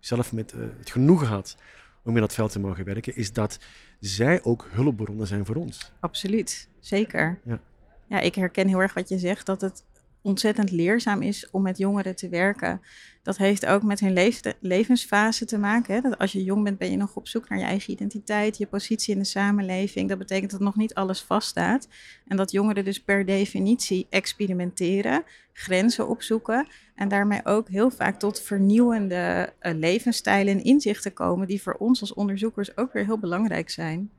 zelf 0.00 0.32
met 0.32 0.52
uh, 0.52 0.60
het 0.78 0.90
genoegen 0.90 1.26
had 1.26 1.56
om 2.04 2.14
in 2.14 2.20
dat 2.20 2.34
veld 2.34 2.52
te 2.52 2.60
mogen 2.60 2.84
werken, 2.84 3.16
is 3.16 3.32
dat 3.32 3.58
zij 4.00 4.42
ook 4.42 4.68
hulpbronnen 4.70 5.26
zijn 5.26 5.46
voor 5.46 5.56
ons. 5.56 5.92
Absoluut, 6.00 6.68
zeker. 6.80 7.40
Ja. 7.44 7.60
ja, 8.06 8.20
ik 8.20 8.34
herken 8.34 8.68
heel 8.68 8.80
erg 8.80 8.94
wat 8.94 9.08
je 9.08 9.18
zegt, 9.18 9.46
dat 9.46 9.60
het 9.60 9.84
ontzettend 10.24 10.70
leerzaam 10.70 11.22
is 11.22 11.48
om 11.50 11.62
met 11.62 11.78
jongeren 11.78 12.16
te 12.16 12.28
werken. 12.28 12.80
Dat 13.22 13.36
heeft 13.36 13.66
ook 13.66 13.82
met 13.82 14.00
hun 14.00 14.32
levensfase 14.60 15.44
te 15.44 15.58
maken. 15.58 15.94
Hè? 15.94 16.00
Dat 16.00 16.18
als 16.18 16.32
je 16.32 16.44
jong 16.44 16.64
bent, 16.64 16.78
ben 16.78 16.90
je 16.90 16.96
nog 16.96 17.16
op 17.16 17.28
zoek 17.28 17.48
naar 17.48 17.58
je 17.58 17.64
eigen 17.64 17.92
identiteit, 17.92 18.58
je 18.58 18.66
positie 18.66 19.14
in 19.14 19.20
de 19.20 19.26
samenleving. 19.26 20.08
Dat 20.08 20.18
betekent 20.18 20.50
dat 20.50 20.60
nog 20.60 20.76
niet 20.76 20.94
alles 20.94 21.20
vaststaat. 21.20 21.88
En 22.26 22.36
dat 22.36 22.50
jongeren 22.50 22.84
dus 22.84 23.02
per 23.02 23.26
definitie 23.26 24.06
experimenteren, 24.10 25.22
grenzen 25.52 26.08
opzoeken. 26.08 26.66
En 26.94 27.08
daarmee 27.08 27.40
ook 27.44 27.68
heel 27.68 27.90
vaak 27.90 28.18
tot 28.18 28.40
vernieuwende 28.40 29.52
uh, 29.62 29.72
levensstijlen 29.74 30.54
en 30.54 30.64
inzichten 30.64 31.12
komen, 31.12 31.46
die 31.46 31.62
voor 31.62 31.74
ons 31.74 32.00
als 32.00 32.14
onderzoekers 32.14 32.76
ook 32.76 32.92
weer 32.92 33.04
heel 33.04 33.18
belangrijk 33.18 33.70
zijn. 33.70 34.10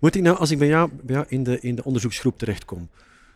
Moet 0.00 0.14
ik 0.14 0.22
nou, 0.22 0.38
als 0.38 0.50
ik 0.50 0.58
bij 0.58 0.68
jou, 0.68 0.90
bij 1.02 1.14
jou 1.14 1.26
in, 1.28 1.42
de, 1.42 1.60
in 1.60 1.74
de 1.74 1.84
onderzoeksgroep 1.84 2.38
terechtkom, 2.38 2.88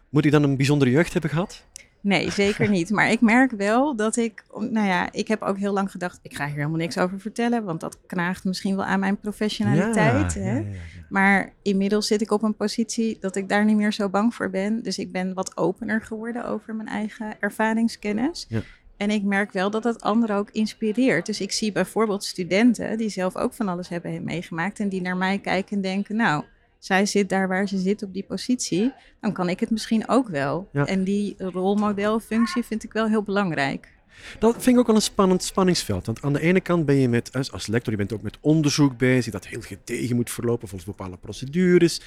moet 0.09 0.25
ik 0.25 0.31
dan 0.31 0.43
een 0.43 0.57
bijzondere 0.57 0.91
jeugd 0.91 1.12
hebben 1.12 1.31
gehad? 1.31 1.65
Nee, 2.00 2.31
zeker 2.43 2.71
niet. 2.71 2.91
Maar 2.91 3.11
ik 3.11 3.21
merk 3.21 3.50
wel 3.50 3.97
dat 3.97 4.17
ik, 4.17 4.45
nou 4.59 4.87
ja, 4.87 5.12
ik 5.12 5.29
heb 5.29 5.43
ook 5.43 5.59
heel 5.59 5.73
lang 5.73 5.91
gedacht, 5.91 6.19
ik 6.23 6.37
ga 6.37 6.47
hier 6.47 6.55
helemaal 6.55 6.76
niks 6.76 6.99
over 6.99 7.21
vertellen, 7.21 7.65
want 7.65 7.81
dat 7.81 7.99
knaagt 8.07 8.45
misschien 8.45 8.76
wel 8.76 8.85
aan 8.85 9.00
mijn 9.00 9.21
professionaliteit. 9.21 10.33
Ja, 10.33 10.41
hè? 10.41 10.53
ja, 10.53 10.59
ja, 10.59 10.69
ja. 10.71 10.76
Maar 11.09 11.53
inmiddels 11.62 12.07
zit 12.07 12.21
ik 12.21 12.31
op 12.31 12.43
een 12.43 12.57
positie 12.57 13.17
dat 13.21 13.37
ik 13.37 13.49
daar 13.49 13.65
niet 13.65 13.76
meer 13.76 13.93
zo 13.93 14.09
bang 14.09 14.35
voor 14.35 14.50
ben. 14.50 14.83
Dus 14.83 14.99
ik 14.99 15.12
ben 15.12 15.35
wat 15.35 15.57
opener 15.57 16.03
geworden 16.03 16.47
over 16.47 16.75
mijn 16.75 16.88
eigen 16.88 17.37
ervaringskennis. 17.41 18.47
Ja. 18.49 18.61
En 18.97 19.11
ik 19.11 19.23
merk 19.23 19.53
wel 19.53 19.71
dat 19.71 19.85
het 19.85 20.00
anderen 20.00 20.37
ook 20.37 20.50
inspireert. 20.50 21.26
Dus 21.26 21.41
ik 21.41 21.53
zie 21.53 21.73
bijvoorbeeld 21.73 22.25
studenten 22.25 22.99
die 22.99 23.09
zelf 23.09 23.37
ook 23.37 23.53
van 23.53 23.69
alles 23.69 23.88
hebben 23.88 24.25
meegemaakt 24.25 24.81
en 24.81 24.88
die 24.88 25.00
naar 25.00 25.17
mij 25.17 25.38
kijken 25.38 25.76
en 25.76 25.83
denken, 25.83 26.17
nou, 26.17 26.45
zij 26.78 27.06
zit 27.06 27.28
daar 27.28 27.49
waar 27.49 27.68
ze 27.68 27.78
zit 27.78 28.02
op 28.02 28.12
die 28.12 28.25
positie, 28.25 28.92
dan 29.21 29.33
kan 29.33 29.49
ik 29.49 29.61
het 29.61 29.71
misschien 29.71 30.09
ook 30.09 30.28
wel. 30.28 30.68
Ja. 30.73 30.87
En 30.87 31.04
die 31.04 31.35
rolmodelfunctie 31.38 32.62
vind 32.62 32.85
ik 32.85 32.92
wel 32.92 33.09
heel 33.09 33.23
belangrijk. 33.23 33.95
Dat 34.38 34.54
vind 34.62 34.66
ik 34.66 34.78
ook 34.78 34.87
wel 34.87 34.97
een 34.97 35.02
spannend 35.02 35.42
spanningsveld. 35.42 36.06
Want 36.06 36.23
aan 36.23 36.33
de 36.33 36.40
ene 36.40 36.61
kant 36.61 36.87
ben 36.87 36.95
je 36.95 37.09
met, 37.09 37.33
als 37.33 37.52
als 37.52 37.66
lector, 37.66 37.92
je 37.92 37.99
bent 37.99 38.12
ook 38.12 38.23
met 38.23 38.38
onderzoek 38.40 38.97
bezig, 38.99 39.33
dat 39.33 39.47
heel 39.47 39.61
gedegen 39.61 40.16
moet 40.16 40.30
verlopen 40.30 40.68
volgens 40.68 40.90
bepaalde 40.97 41.16
procedures. 41.16 42.00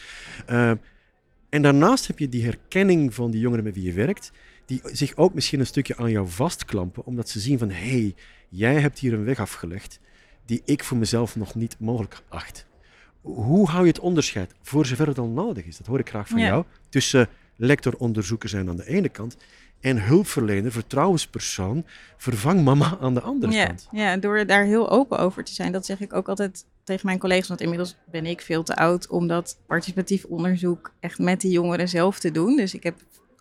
Uh, 0.50 0.72
en 1.50 1.62
daarnaast 1.62 2.08
heb 2.08 2.20
je 2.20 2.30
die 2.30 2.44
herkenning 2.44 3.14
van 3.14 3.32
die 3.32 3.40
jongeren 3.40 3.64
met 3.64 3.76
wie 3.76 3.84
je 3.84 3.94
werkt, 3.94 4.32
die 4.66 4.82
zich 4.84 5.16
ook 5.16 5.34
misschien 5.34 5.60
een 5.60 5.66
stukje 5.66 5.98
aan 5.98 6.12
jou 6.12 6.28
vastklampen, 6.28 7.06
omdat 7.06 7.30
ze 7.30 7.40
zien 7.40 7.58
van, 7.58 7.70
hé, 7.70 7.90
hey, 7.90 8.16
jij 8.50 8.80
hebt 8.80 9.00
hier 9.00 9.14
een 9.14 9.24
weg 9.24 9.40
afgelegd 9.40 10.00
die 10.46 10.62
ik 10.66 10.84
voor 10.84 10.98
mezelf 10.98 11.36
nog 11.36 11.56
niet 11.56 11.76
mogelijk 11.80 12.22
acht. 12.28 12.66
Hoe 13.22 13.68
hou 13.70 13.82
je 13.84 13.88
het 13.90 14.00
onderscheid, 14.00 14.54
voor 14.62 14.86
zover 14.86 15.08
het 15.08 15.18
al 15.18 15.28
nodig 15.28 15.66
is, 15.66 15.78
dat 15.78 15.88
hoor 15.88 16.00
ik 16.00 16.10
graag 16.10 16.28
van 16.28 16.40
Ja. 16.40 16.46
jou, 16.48 16.64
tussen 16.90 17.28
lector-onderzoeker 17.56 18.50
zijn 18.50 18.70
aan 18.70 18.76
de 18.76 18.88
ene 18.88 19.10
kant 19.10 19.38
en 19.80 20.04
hulpverlener, 20.04 20.72
vertrouwenspersoon, 20.72 21.86
vervang 22.18 22.64
mama 22.64 22.98
aan 23.02 23.14
de 23.14 23.22
andere 23.22 23.54
Ja, 23.54 23.66
kant. 23.66 23.88
ja, 23.92 24.18
door 24.18 24.46
daar 24.46 24.64
heel 24.66 24.90
open 24.90 25.20
over 25.20 25.44
te 25.44 25.54
zijn. 25.54 25.72
Dat 25.72 25.86
zeg 25.86 26.00
ik 26.00 26.14
ook 26.14 26.30
altijd 26.30 26.66
tegen 26.84 27.06
mijn 27.06 27.20
collega's. 27.20 27.48
Want 27.48 27.62
inmiddels 27.62 27.96
ben 28.12 28.26
ik 28.26 28.42
veel 28.42 28.64
te 28.64 28.76
oud 28.76 29.08
om 29.08 29.28
dat 29.28 29.58
participatief 29.68 30.24
onderzoek 30.26 30.94
echt 31.00 31.20
met 31.20 31.42
die 31.42 31.52
jongeren 31.52 31.90
zelf 31.90 32.20
te 32.20 32.32
doen. 32.32 32.56
Dus 32.56 32.74
ik 32.74 32.84
heb 32.84 32.96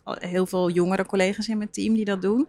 heel 0.05 0.47
veel 0.47 0.71
jongere 0.71 1.07
collega's 1.07 1.49
in 1.49 1.59
mijn 1.59 1.71
team 1.71 1.95
die 1.95 2.05
dat 2.05 2.23
doen. 2.23 2.49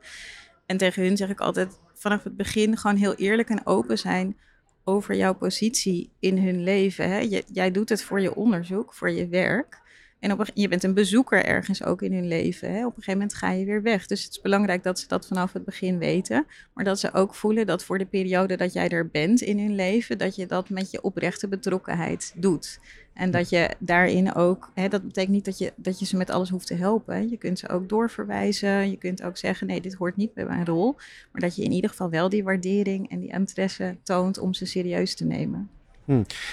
En 0.65 0.77
tegen 0.77 1.03
hun 1.03 1.17
zeg 1.17 1.29
ik 1.29 1.39
altijd 1.39 1.79
vanaf 1.93 2.23
het 2.23 2.35
begin 2.37 2.77
gewoon 2.77 2.97
heel 2.97 3.15
eerlijk 3.15 3.49
en 3.49 3.65
open 3.65 3.97
zijn 3.97 4.37
over 4.83 5.15
jouw 5.15 5.33
positie 5.33 6.11
in 6.19 6.37
hun 6.37 6.63
leven. 6.63 7.09
Hè? 7.09 7.41
Jij 7.51 7.71
doet 7.71 7.89
het 7.89 8.03
voor 8.03 8.21
je 8.21 8.35
onderzoek, 8.35 8.93
voor 8.93 9.11
je 9.11 9.27
werk. 9.27 9.81
En 10.19 10.31
op 10.31 10.45
je 10.53 10.67
bent 10.67 10.83
een 10.83 10.93
bezoeker 10.93 11.45
ergens 11.45 11.83
ook 11.83 12.01
in 12.01 12.13
hun 12.13 12.27
leven. 12.27 12.71
Hè? 12.71 12.79
Op 12.79 12.85
een 12.85 13.03
gegeven 13.03 13.13
moment 13.13 13.33
ga 13.33 13.51
je 13.51 13.65
weer 13.65 13.81
weg. 13.81 14.07
Dus 14.07 14.23
het 14.23 14.31
is 14.31 14.41
belangrijk 14.41 14.83
dat 14.83 14.99
ze 14.99 15.07
dat 15.07 15.27
vanaf 15.27 15.53
het 15.53 15.65
begin 15.65 15.97
weten. 15.97 16.45
Maar 16.73 16.83
dat 16.83 16.99
ze 16.99 17.13
ook 17.13 17.35
voelen 17.35 17.65
dat 17.65 17.83
voor 17.83 17.97
de 17.97 18.05
periode 18.05 18.57
dat 18.57 18.73
jij 18.73 18.89
er 18.89 19.07
bent 19.07 19.41
in 19.41 19.59
hun 19.59 19.75
leven, 19.75 20.17
dat 20.17 20.35
je 20.35 20.45
dat 20.45 20.69
met 20.69 20.91
je 20.91 21.01
oprechte 21.01 21.47
betrokkenheid 21.47 22.33
doet. 22.35 22.79
En 23.13 23.31
dat 23.31 23.49
je 23.49 23.69
daarin 23.79 24.33
ook, 24.35 24.71
hè, 24.73 24.87
dat 24.87 25.03
betekent 25.03 25.33
niet 25.33 25.45
dat 25.45 25.57
je, 25.57 25.73
dat 25.75 25.99
je 25.99 26.05
ze 26.05 26.17
met 26.17 26.29
alles 26.29 26.49
hoeft 26.49 26.67
te 26.67 26.75
helpen. 26.75 27.29
Je 27.29 27.37
kunt 27.37 27.59
ze 27.59 27.69
ook 27.69 27.89
doorverwijzen. 27.89 28.89
Je 28.89 28.97
kunt 28.97 29.23
ook 29.23 29.37
zeggen, 29.37 29.67
nee, 29.67 29.81
dit 29.81 29.93
hoort 29.93 30.15
niet 30.15 30.33
bij 30.33 30.45
mijn 30.45 30.65
rol. 30.65 30.95
Maar 31.31 31.41
dat 31.41 31.55
je 31.55 31.63
in 31.63 31.71
ieder 31.71 31.89
geval 31.89 32.09
wel 32.09 32.29
die 32.29 32.43
waardering 32.43 33.09
en 33.09 33.19
die 33.19 33.31
interesse 33.31 33.97
toont 34.03 34.37
om 34.37 34.53
ze 34.53 34.65
serieus 34.65 35.15
te 35.15 35.25
nemen. 35.25 35.69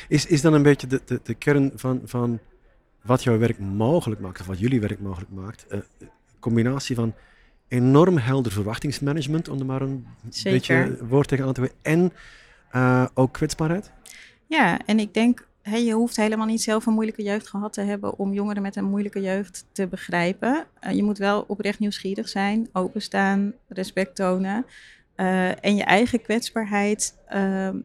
Is, 0.09 0.27
is 0.27 0.41
dan 0.41 0.53
een 0.53 0.63
beetje 0.63 0.87
de, 0.87 1.01
de, 1.05 1.21
de 1.23 1.35
kern 1.35 1.73
van, 1.75 2.01
van 2.05 2.41
wat 3.07 3.23
jouw 3.23 3.39
werk 3.39 3.59
mogelijk 3.59 4.21
maakt, 4.21 4.41
of 4.41 4.47
wat 4.47 4.59
jullie 4.59 4.81
werk 4.81 5.01
mogelijk 5.01 5.31
maakt, 5.31 5.67
eh, 5.67 5.79
een 5.99 6.11
combinatie 6.39 6.97
van 6.97 7.15
enorm 7.69 8.17
helder 8.17 8.53
verwachtingsmanagement, 8.53 9.49
om 9.49 9.59
er 9.59 9.67
maar 9.67 9.83
een 9.83 10.07
Zeker. 10.29 10.53
beetje 10.53 11.07
woord 11.07 11.29
tegen 11.29 11.47
aan 11.47 11.53
te 11.53 11.61
wijzen, 11.61 11.79
en 11.83 12.13
eh, 12.71 13.07
ook 13.15 13.33
kwetsbaarheid? 13.33 13.93
Ja, 14.47 14.79
en 14.87 14.99
ik 14.99 15.15
denk, 15.15 15.47
hè, 15.63 15.77
je 15.77 15.93
hoeft 15.93 16.17
helemaal 16.17 16.47
niet 16.47 16.63
zelf 16.63 16.87
een 16.87 16.93
moeilijke 16.93 17.23
jeugd 17.23 17.49
gehad 17.49 17.73
te 17.73 17.81
hebben 17.81 18.19
om 18.19 18.33
jongeren 18.33 18.63
met 18.63 18.77
een 18.77 18.85
moeilijke 18.85 19.21
jeugd 19.21 19.67
te 19.73 19.87
begrijpen. 19.87 20.67
Eh, 20.81 20.93
je 20.93 21.03
moet 21.03 21.19
wel 21.19 21.45
oprecht 21.49 21.79
nieuwsgierig 21.79 22.29
zijn, 22.29 22.69
openstaan, 22.73 23.53
respect 23.69 24.15
tonen. 24.15 24.67
Eh, 25.17 25.65
en 25.65 25.77
je 25.77 25.85
eigen 25.85 26.23
kwetsbaarheid, 26.23 27.17
ehm, 27.27 27.77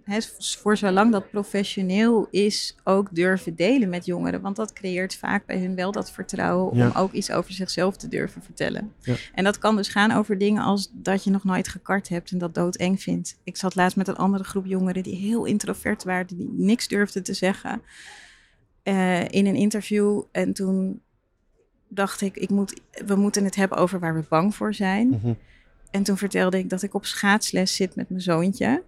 voor 0.50 0.78
zolang 0.78 1.12
dat 1.12 1.30
professioneel 1.30 2.28
is, 2.32 2.76
ook 2.84 3.16
durven 3.16 3.56
delen 3.56 3.90
met 3.90 4.06
jongeren. 4.06 4.42
Want 4.42 4.56
dat 4.56 4.74
creëert 4.74 5.16
vaak 5.16 5.46
bij 5.46 5.60
hun 5.60 5.76
wel 5.76 5.92
dat 5.92 6.12
vertrouwen 6.12 6.78
Ja. 6.78 6.88
om 6.88 6.96
ook 6.96 7.12
iets 7.12 7.32
over 7.32 7.54
zichzelf 7.54 7.98
te 7.98 8.08
durven 8.08 8.42
vertellen. 8.44 8.94
Ja. 9.00 9.16
En 9.34 9.44
dat 9.44 9.58
kan 9.58 9.76
dus 9.76 9.88
gaan 9.88 10.12
over 10.12 10.38
dingen 10.38 10.64
als 10.64 10.92
dat 10.94 11.24
je 11.24 11.30
nog 11.32 11.44
nooit 11.44 11.68
gekart 11.68 12.10
hebt 12.10 12.32
en 12.32 12.38
dat 12.38 12.56
doodeng 12.56 13.02
vindt. 13.02 13.40
Ik 13.44 13.58
zat 13.58 13.76
laatst 13.76 13.98
met 13.98 14.08
een 14.08 14.18
andere 14.18 14.44
groep 14.44 14.66
jongeren 14.66 15.04
die 15.04 15.16
heel 15.16 15.46
introvert 15.46 16.04
waren, 16.04 16.28
die 16.28 16.50
niks 16.52 16.88
durfden 16.88 17.24
te 17.24 17.34
zeggen 17.34 17.82
eh, 18.84 19.28
in 19.28 19.46
een 19.46 19.56
interview. 19.56 20.22
En 20.32 20.54
toen 20.54 21.02
dacht 21.88 22.22
ik, 22.22 22.36
ik 22.38 22.50
moet, 22.50 22.82
we 23.06 23.16
moeten 23.16 23.44
het 23.44 23.56
hebben 23.56 23.78
over 23.78 24.00
waar 24.00 24.16
we 24.16 24.24
bang 24.30 24.56
voor 24.56 24.74
zijn. 24.74 25.08
Mhm. 25.10 25.34
En 25.92 26.04
toen 26.04 26.18
vertelde 26.18 26.58
ik 26.58 26.70
dat 26.70 26.82
ik 26.82 26.94
op 26.94 27.06
schaatsles 27.06 27.76
zit 27.76 27.96
met 27.96 28.10
mijn 28.10 28.22
zoontje. 28.22 28.84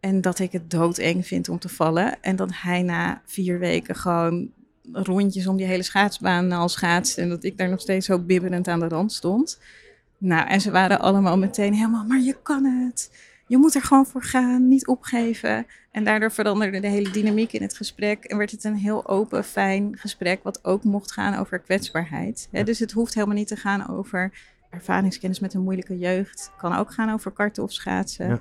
En 0.00 0.20
dat 0.20 0.38
ik 0.38 0.52
het 0.52 0.70
doodeng 0.70 1.26
vind 1.26 1.48
om 1.48 1.58
te 1.58 1.68
vallen. 1.68 2.22
En 2.22 2.36
dat 2.36 2.50
hij 2.52 2.82
na 2.82 3.22
vier 3.24 3.58
weken 3.58 3.94
gewoon 3.94 4.50
rondjes 4.92 5.46
om 5.46 5.56
die 5.56 5.66
hele 5.66 5.82
schaatsbaan 5.82 6.52
al 6.52 6.68
schaatst. 6.68 7.18
En 7.18 7.28
dat 7.28 7.44
ik 7.44 7.58
daar 7.58 7.68
nog 7.68 7.80
steeds 7.80 8.06
zo 8.06 8.18
bibberend 8.18 8.68
aan 8.68 8.80
de 8.80 8.88
rand 8.88 9.12
stond. 9.12 9.58
Nou, 10.18 10.48
en 10.48 10.60
ze 10.60 10.70
waren 10.70 11.00
allemaal 11.00 11.38
meteen 11.38 11.74
helemaal, 11.74 12.04
maar 12.04 12.20
je 12.20 12.36
kan 12.42 12.64
het. 12.64 13.10
Je 13.46 13.56
moet 13.56 13.74
er 13.74 13.82
gewoon 13.82 14.06
voor 14.06 14.22
gaan, 14.22 14.68
niet 14.68 14.86
opgeven. 14.86 15.66
En 15.90 16.04
daardoor 16.04 16.32
veranderde 16.32 16.80
de 16.80 16.88
hele 16.88 17.10
dynamiek 17.10 17.52
in 17.52 17.62
het 17.62 17.76
gesprek. 17.76 18.24
En 18.24 18.36
werd 18.36 18.50
het 18.50 18.64
een 18.64 18.76
heel 18.76 19.08
open, 19.08 19.44
fijn 19.44 19.96
gesprek, 19.98 20.42
wat 20.42 20.64
ook 20.64 20.84
mocht 20.84 21.12
gaan 21.12 21.38
over 21.38 21.58
kwetsbaarheid. 21.58 22.48
Dus 22.64 22.78
het 22.78 22.92
hoeft 22.92 23.14
helemaal 23.14 23.36
niet 23.36 23.48
te 23.48 23.56
gaan 23.56 23.88
over 23.88 24.32
ervaringskennis 24.70 25.40
met 25.40 25.54
een 25.54 25.62
moeilijke 25.62 25.98
jeugd. 25.98 26.52
Kan 26.58 26.72
ook 26.76 26.92
gaan 26.92 27.12
over 27.12 27.30
karten 27.30 27.62
of 27.62 27.72
schaatsen. 27.72 28.40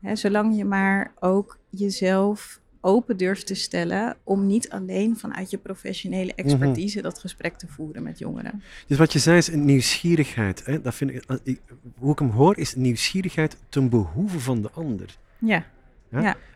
Ja. 0.00 0.14
Zolang 0.14 0.56
je 0.56 0.64
maar 0.64 1.12
ook 1.20 1.58
jezelf 1.70 2.60
open 2.80 3.16
durft 3.16 3.46
te 3.46 3.54
stellen 3.54 4.16
om 4.24 4.46
niet 4.46 4.70
alleen 4.70 5.16
vanuit 5.16 5.50
je 5.50 5.58
professionele 5.58 6.34
expertise 6.34 7.02
dat 7.02 7.18
gesprek 7.18 7.56
te 7.58 7.66
voeren 7.68 8.02
met 8.02 8.18
jongeren. 8.18 8.62
Dus 8.86 8.98
wat 8.98 9.12
je 9.12 9.18
zei 9.18 9.36
is 9.38 9.48
een 9.48 9.64
nieuwsgierigheid. 9.64 10.66
Hè? 10.66 10.80
Dat 10.80 10.94
vind 10.94 11.10
ik, 11.10 11.24
als 11.26 11.38
ik- 11.42 11.60
hoe 11.98 12.12
ik 12.12 12.18
hem 12.18 12.30
hoor, 12.30 12.58
is 12.58 12.74
nieuwsgierigheid 12.74 13.56
ten 13.68 13.88
behoeve 13.88 14.40
van 14.40 14.62
de 14.62 14.70
ander. 14.70 15.16
Ja, 15.38 15.64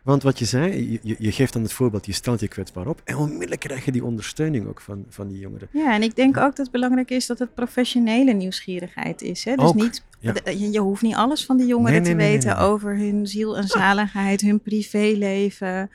Want 0.03 0.23
wat 0.23 0.39
je 0.39 0.45
zei, 0.45 0.99
je- 1.03 1.33
geeft 1.33 1.53
dan 1.53 1.63
het 1.63 1.73
voorbeeld, 1.73 2.07
je 2.07 2.13
stelt 2.13 2.41
je 2.41 2.49
kwetsbaar 2.49 2.87
op 2.87 3.01
en 3.05 3.17
onmiddellijk 3.17 3.61
krijg 3.61 3.85
je 3.85 3.93
die 3.93 4.05
ondersteuning 4.05 4.67
ook 4.69 4.81
van, 4.81 5.05
van 5.09 5.29
die 5.29 5.39
jongeren. 5.39 5.69
ja, 5.73 5.95
en 5.95 6.03
ik 6.03 6.17
denk 6.17 6.37
ook 6.37 6.43
dat 6.43 6.57
het 6.57 6.71
belangrijk 6.71 7.11
is 7.11 7.27
dat 7.27 7.39
het 7.39 7.55
professionele 7.55 8.33
nieuwsgierigheid 8.33 9.23
is. 9.23 9.45
Hè? 9.45 9.55
Dus 9.57 9.65
Ook, 9.65 9.75
niet, 9.75 10.05
ja. 10.19 10.35
je, 10.45 10.71
je 10.71 10.81
hoeft 10.81 11.03
niet 11.03 11.15
alles 11.15 11.45
van 11.45 11.57
die 11.57 11.67
jongeren 11.67 11.93
Nee, 11.93 12.01
nee, 12.01 12.11
te 12.11 12.17
nee, 12.17 12.31
weten 12.33 12.59
over 12.59 12.97
hun 12.97 13.27
ziel 13.27 13.57
en 13.57 13.67
zaligheid, 13.69 14.41
hun 14.41 14.61
privéleven, 14.61 15.91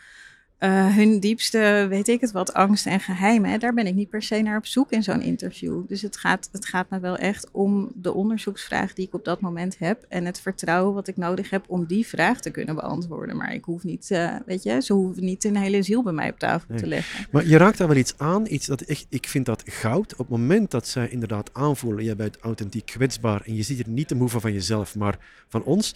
eh, 0.57 0.95
hun 0.95 1.19
diepste, 1.19 1.85
weet 1.89 2.07
ik 2.07 2.21
het 2.21 2.31
wat, 2.31 2.53
angsten 2.53 2.91
en 2.91 2.99
geheimen. 2.99 3.59
Daar 3.59 3.73
ben 3.73 3.87
ik 3.87 3.93
niet 3.95 4.09
per 4.09 4.21
se 4.21 4.41
naar 4.41 4.57
op 4.57 4.65
zoek 4.65 4.91
in 4.91 5.03
zo'n 5.03 5.21
interview. 5.21 5.81
Dus 5.87 6.01
het 6.01 6.17
gaat, 6.17 6.49
het 6.51 6.65
gaat 6.65 6.89
me 6.89 6.99
wel 6.99 7.17
echt 7.17 7.49
om 7.51 7.91
de 7.95 8.13
onderzoeksvraag 8.13 8.93
die 8.93 9.05
ik 9.07 9.13
op 9.13 9.25
dat 9.25 9.41
moment 9.41 9.75
heb 9.79 10.05
en 10.09 10.25
het 10.25 10.39
vertrouwen 10.41 10.93
wat 10.93 11.07
ik 11.07 11.17
nodig 11.17 11.49
heb 11.49 11.63
om 11.67 11.85
die 11.85 12.07
vraag 12.07 12.41
te 12.41 12.49
kunnen 12.49 12.75
beantwoorden. 12.75 13.37
Maar 13.37 13.53
ik 13.53 13.63
hoef 13.63 13.83
niet, 13.83 14.11
eh, 14.11 14.35
weet 14.45 14.63
je, 14.63 14.81
ze 14.81 14.93
hoeven 14.93 15.25
niet 15.25 15.43
een 15.43 15.57
hele 15.57 15.81
ziel 15.83 16.03
bij 16.03 16.13
mij 16.13 16.29
op 16.29 16.39
tafel 16.39 16.65
Nee. 16.69 16.79
te 16.79 16.87
leggen. 16.87 17.27
Maar 17.31 17.47
je 17.47 17.57
raakt 17.57 17.77
daar 17.77 17.87
wel 17.87 17.97
iets 17.97 18.13
aan, 18.17 18.45
iets 18.47 18.65
dat 18.65 18.81
echt, 18.81 19.05
ik 19.09 19.27
vind 19.27 19.45
dat 19.45 19.63
goud. 19.65 20.11
Op 20.11 20.17
het 20.17 20.29
moment 20.29 20.71
dat 20.71 20.87
zij 20.87 21.09
inderdaad 21.09 21.49
aanvoelen, 21.53 22.03
jij 22.03 22.15
bent 22.15 22.37
authentiek 22.37 22.85
kwetsbaar 22.85 23.41
en 23.45 23.55
je 23.55 23.63
ziet 23.63 23.79
er 23.79 23.89
niet 23.89 24.09
de 24.09 24.15
behoeven 24.15 24.41
van 24.41 24.53
jezelf, 24.53 24.95
maar 24.95 25.17
van 25.47 25.63
ons. 25.63 25.95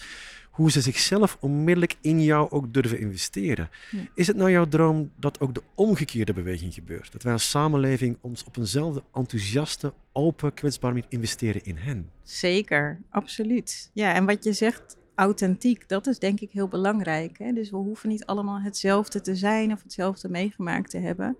Hoe 0.51 0.71
ze 0.71 0.81
zichzelf 0.81 1.37
onmiddellijk 1.39 1.95
in 2.01 2.23
jou 2.23 2.51
ook 2.51 2.73
durven 2.73 2.99
investeren. 2.99 3.69
Ja. 3.91 3.99
Is 4.15 4.27
het 4.27 4.35
nou 4.35 4.51
jouw 4.51 4.67
droom 4.67 5.11
dat 5.15 5.39
ook 5.39 5.53
de 5.53 5.63
omgekeerde 5.75 6.33
beweging 6.33 6.73
gebeurt? 6.73 7.11
Dat 7.11 7.23
wij 7.23 7.33
als 7.33 7.49
samenleving 7.49 8.17
ons 8.21 8.43
op 8.43 8.57
eenzelfde 8.57 9.03
enthousiaste, 9.13 9.93
open, 10.11 10.53
kwetsbaar 10.53 10.91
manier 10.91 11.07
investeren 11.09 11.63
in 11.63 11.75
hen? 11.77 12.09
Zeker, 12.23 13.01
absoluut. 13.09 13.89
Ja, 13.93 14.13
en 14.13 14.25
wat 14.25 14.43
je 14.43 14.53
zegt, 14.53 14.97
authentiek, 15.15 15.89
dat 15.89 16.07
is 16.07 16.19
denk 16.19 16.39
ik 16.39 16.51
heel 16.51 16.67
belangrijk. 16.67 17.37
Hè? 17.37 17.51
Dus 17.51 17.69
we 17.69 17.77
hoeven 17.77 18.09
niet 18.09 18.25
allemaal 18.25 18.61
hetzelfde 18.61 19.21
te 19.21 19.35
zijn 19.35 19.71
of 19.71 19.83
hetzelfde 19.83 20.29
meegemaakt 20.29 20.89
te 20.89 20.97
hebben. 20.97 21.37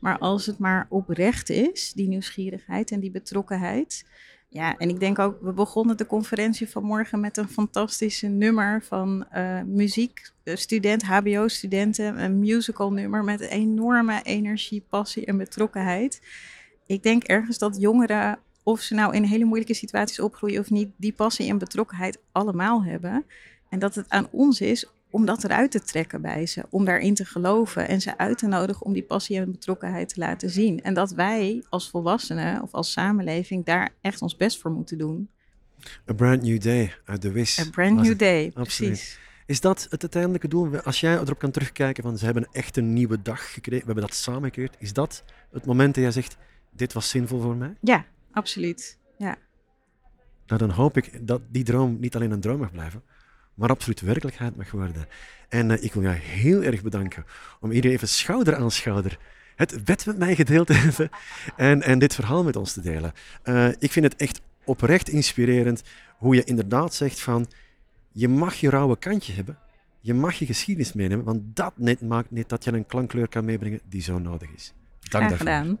Maar 0.00 0.18
als 0.18 0.46
het 0.46 0.58
maar 0.58 0.86
oprecht 0.88 1.50
is, 1.50 1.92
die 1.92 2.08
nieuwsgierigheid 2.08 2.90
en 2.90 3.00
die 3.00 3.10
betrokkenheid. 3.10 4.04
Ja, 4.54 4.76
en 4.76 4.88
ik 4.88 5.00
denk 5.00 5.18
ook, 5.18 5.36
we 5.40 5.52
begonnen 5.52 5.96
de 5.96 6.06
conferentie 6.06 6.68
vanmorgen 6.68 7.20
met 7.20 7.36
een 7.36 7.48
fantastische 7.48 8.26
nummer 8.26 8.82
van 8.82 9.26
uh, 9.34 9.60
muziekstudent, 9.62 11.02
HBO-studenten. 11.02 12.24
Een 12.24 12.38
musical 12.38 12.92
nummer 12.92 13.24
met 13.24 13.40
enorme 13.40 14.22
energie, 14.22 14.84
passie 14.88 15.24
en 15.24 15.36
betrokkenheid. 15.36 16.20
Ik 16.86 17.02
denk 17.02 17.22
ergens 17.22 17.58
dat 17.58 17.80
jongeren 17.80 18.38
of 18.62 18.80
ze 18.80 18.94
nou 18.94 19.14
in 19.14 19.22
hele 19.22 19.44
moeilijke 19.44 19.74
situaties 19.74 20.20
opgroeien 20.20 20.60
of 20.60 20.70
niet, 20.70 20.90
die 20.96 21.12
passie 21.12 21.48
en 21.48 21.58
betrokkenheid 21.58 22.18
allemaal 22.32 22.84
hebben. 22.84 23.24
En 23.68 23.78
dat 23.78 23.94
het 23.94 24.08
aan 24.08 24.28
ons 24.30 24.60
is 24.60 24.86
om 25.14 25.24
dat 25.24 25.44
eruit 25.44 25.70
te 25.70 25.80
trekken 25.80 26.20
bij 26.20 26.46
ze, 26.46 26.64
om 26.70 26.84
daarin 26.84 27.14
te 27.14 27.24
geloven 27.24 27.88
en 27.88 28.00
ze 28.00 28.18
uit 28.18 28.38
te 28.38 28.46
nodigen 28.46 28.86
om 28.86 28.92
die 28.92 29.02
passie 29.02 29.36
en 29.36 29.50
betrokkenheid 29.50 30.08
te 30.08 30.20
laten 30.20 30.50
zien. 30.50 30.82
En 30.82 30.94
dat 30.94 31.10
wij 31.10 31.64
als 31.68 31.90
volwassenen 31.90 32.62
of 32.62 32.72
als 32.72 32.92
samenleving 32.92 33.64
daar 33.64 33.94
echt 34.00 34.22
ons 34.22 34.36
best 34.36 34.60
voor 34.60 34.70
moeten 34.70 34.98
doen. 34.98 35.28
A 36.10 36.12
brand 36.12 36.42
new 36.42 36.60
day 36.60 36.94
uit 37.04 37.22
de 37.22 37.32
WIS. 37.32 37.58
A 37.60 37.70
brand 37.70 38.00
new 38.00 38.18
day, 38.18 38.50
precies. 38.50 39.18
Is 39.46 39.60
dat 39.60 39.86
het 39.90 40.02
uiteindelijke 40.02 40.48
doel? 40.48 40.80
Als 40.80 41.00
jij 41.00 41.14
erop 41.14 41.38
kan 41.38 41.50
terugkijken 41.50 42.02
van 42.02 42.18
ze 42.18 42.24
hebben 42.24 42.48
echt 42.52 42.76
een 42.76 42.92
nieuwe 42.92 43.22
dag 43.22 43.52
gekregen, 43.52 43.86
we 43.86 43.92
hebben 43.92 44.08
dat 44.08 44.14
samen 44.14 44.44
gecreëerd. 44.44 44.76
Is 44.78 44.92
dat 44.92 45.24
het 45.50 45.64
moment 45.64 45.94
dat 45.94 46.02
jij 46.02 46.12
zegt, 46.12 46.36
dit 46.70 46.92
was 46.92 47.08
zinvol 47.08 47.40
voor 47.40 47.56
mij? 47.56 47.74
Ja, 47.80 48.04
absoluut. 48.32 48.98
Ja. 49.18 49.36
Nou, 50.46 50.60
dan 50.60 50.70
hoop 50.70 50.96
ik 50.96 51.26
dat 51.26 51.40
die 51.48 51.64
droom 51.64 51.96
niet 52.00 52.14
alleen 52.14 52.30
een 52.30 52.40
droom 52.40 52.58
mag 52.58 52.72
blijven, 52.72 53.02
maar 53.54 53.68
absoluut 53.68 54.00
werkelijkheid 54.00 54.56
mag 54.56 54.70
worden. 54.70 55.06
En 55.48 55.70
uh, 55.70 55.82
ik 55.82 55.92
wil 55.92 56.02
jou 56.02 56.14
heel 56.14 56.62
erg 56.62 56.82
bedanken 56.82 57.24
om 57.60 57.70
hier 57.70 57.84
even 57.84 58.08
schouder 58.08 58.56
aan 58.56 58.70
schouder 58.70 59.18
het 59.56 59.84
bed 59.84 60.06
met 60.06 60.18
mij 60.18 60.34
gedeeld 60.34 60.66
te 60.66 60.72
hebben 60.72 61.10
en, 61.56 61.82
en 61.82 61.98
dit 61.98 62.14
verhaal 62.14 62.44
met 62.44 62.56
ons 62.56 62.72
te 62.72 62.80
delen. 62.80 63.12
Uh, 63.44 63.68
ik 63.78 63.92
vind 63.92 64.04
het 64.04 64.16
echt 64.16 64.40
oprecht 64.64 65.08
inspirerend 65.08 65.82
hoe 66.16 66.34
je 66.34 66.44
inderdaad 66.44 66.94
zegt 66.94 67.20
van 67.20 67.46
je 68.12 68.28
mag 68.28 68.54
je 68.54 68.70
rauwe 68.70 68.98
kantje 68.98 69.32
hebben, 69.32 69.58
je 70.00 70.14
mag 70.14 70.34
je 70.34 70.46
geschiedenis 70.46 70.92
meenemen, 70.92 71.24
want 71.24 71.40
dat 71.56 71.72
net 71.76 72.00
maakt 72.00 72.30
net 72.30 72.48
dat 72.48 72.64
je 72.64 72.72
een 72.72 72.86
klankkleur 72.86 73.28
kan 73.28 73.44
meebrengen 73.44 73.80
die 73.88 74.02
zo 74.02 74.18
nodig 74.18 74.50
is. 74.54 74.72
Dank 75.00 75.24
Graag 75.26 75.42
daarvoor. 75.42 75.78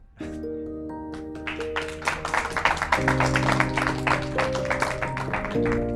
gedaan. 5.54 5.93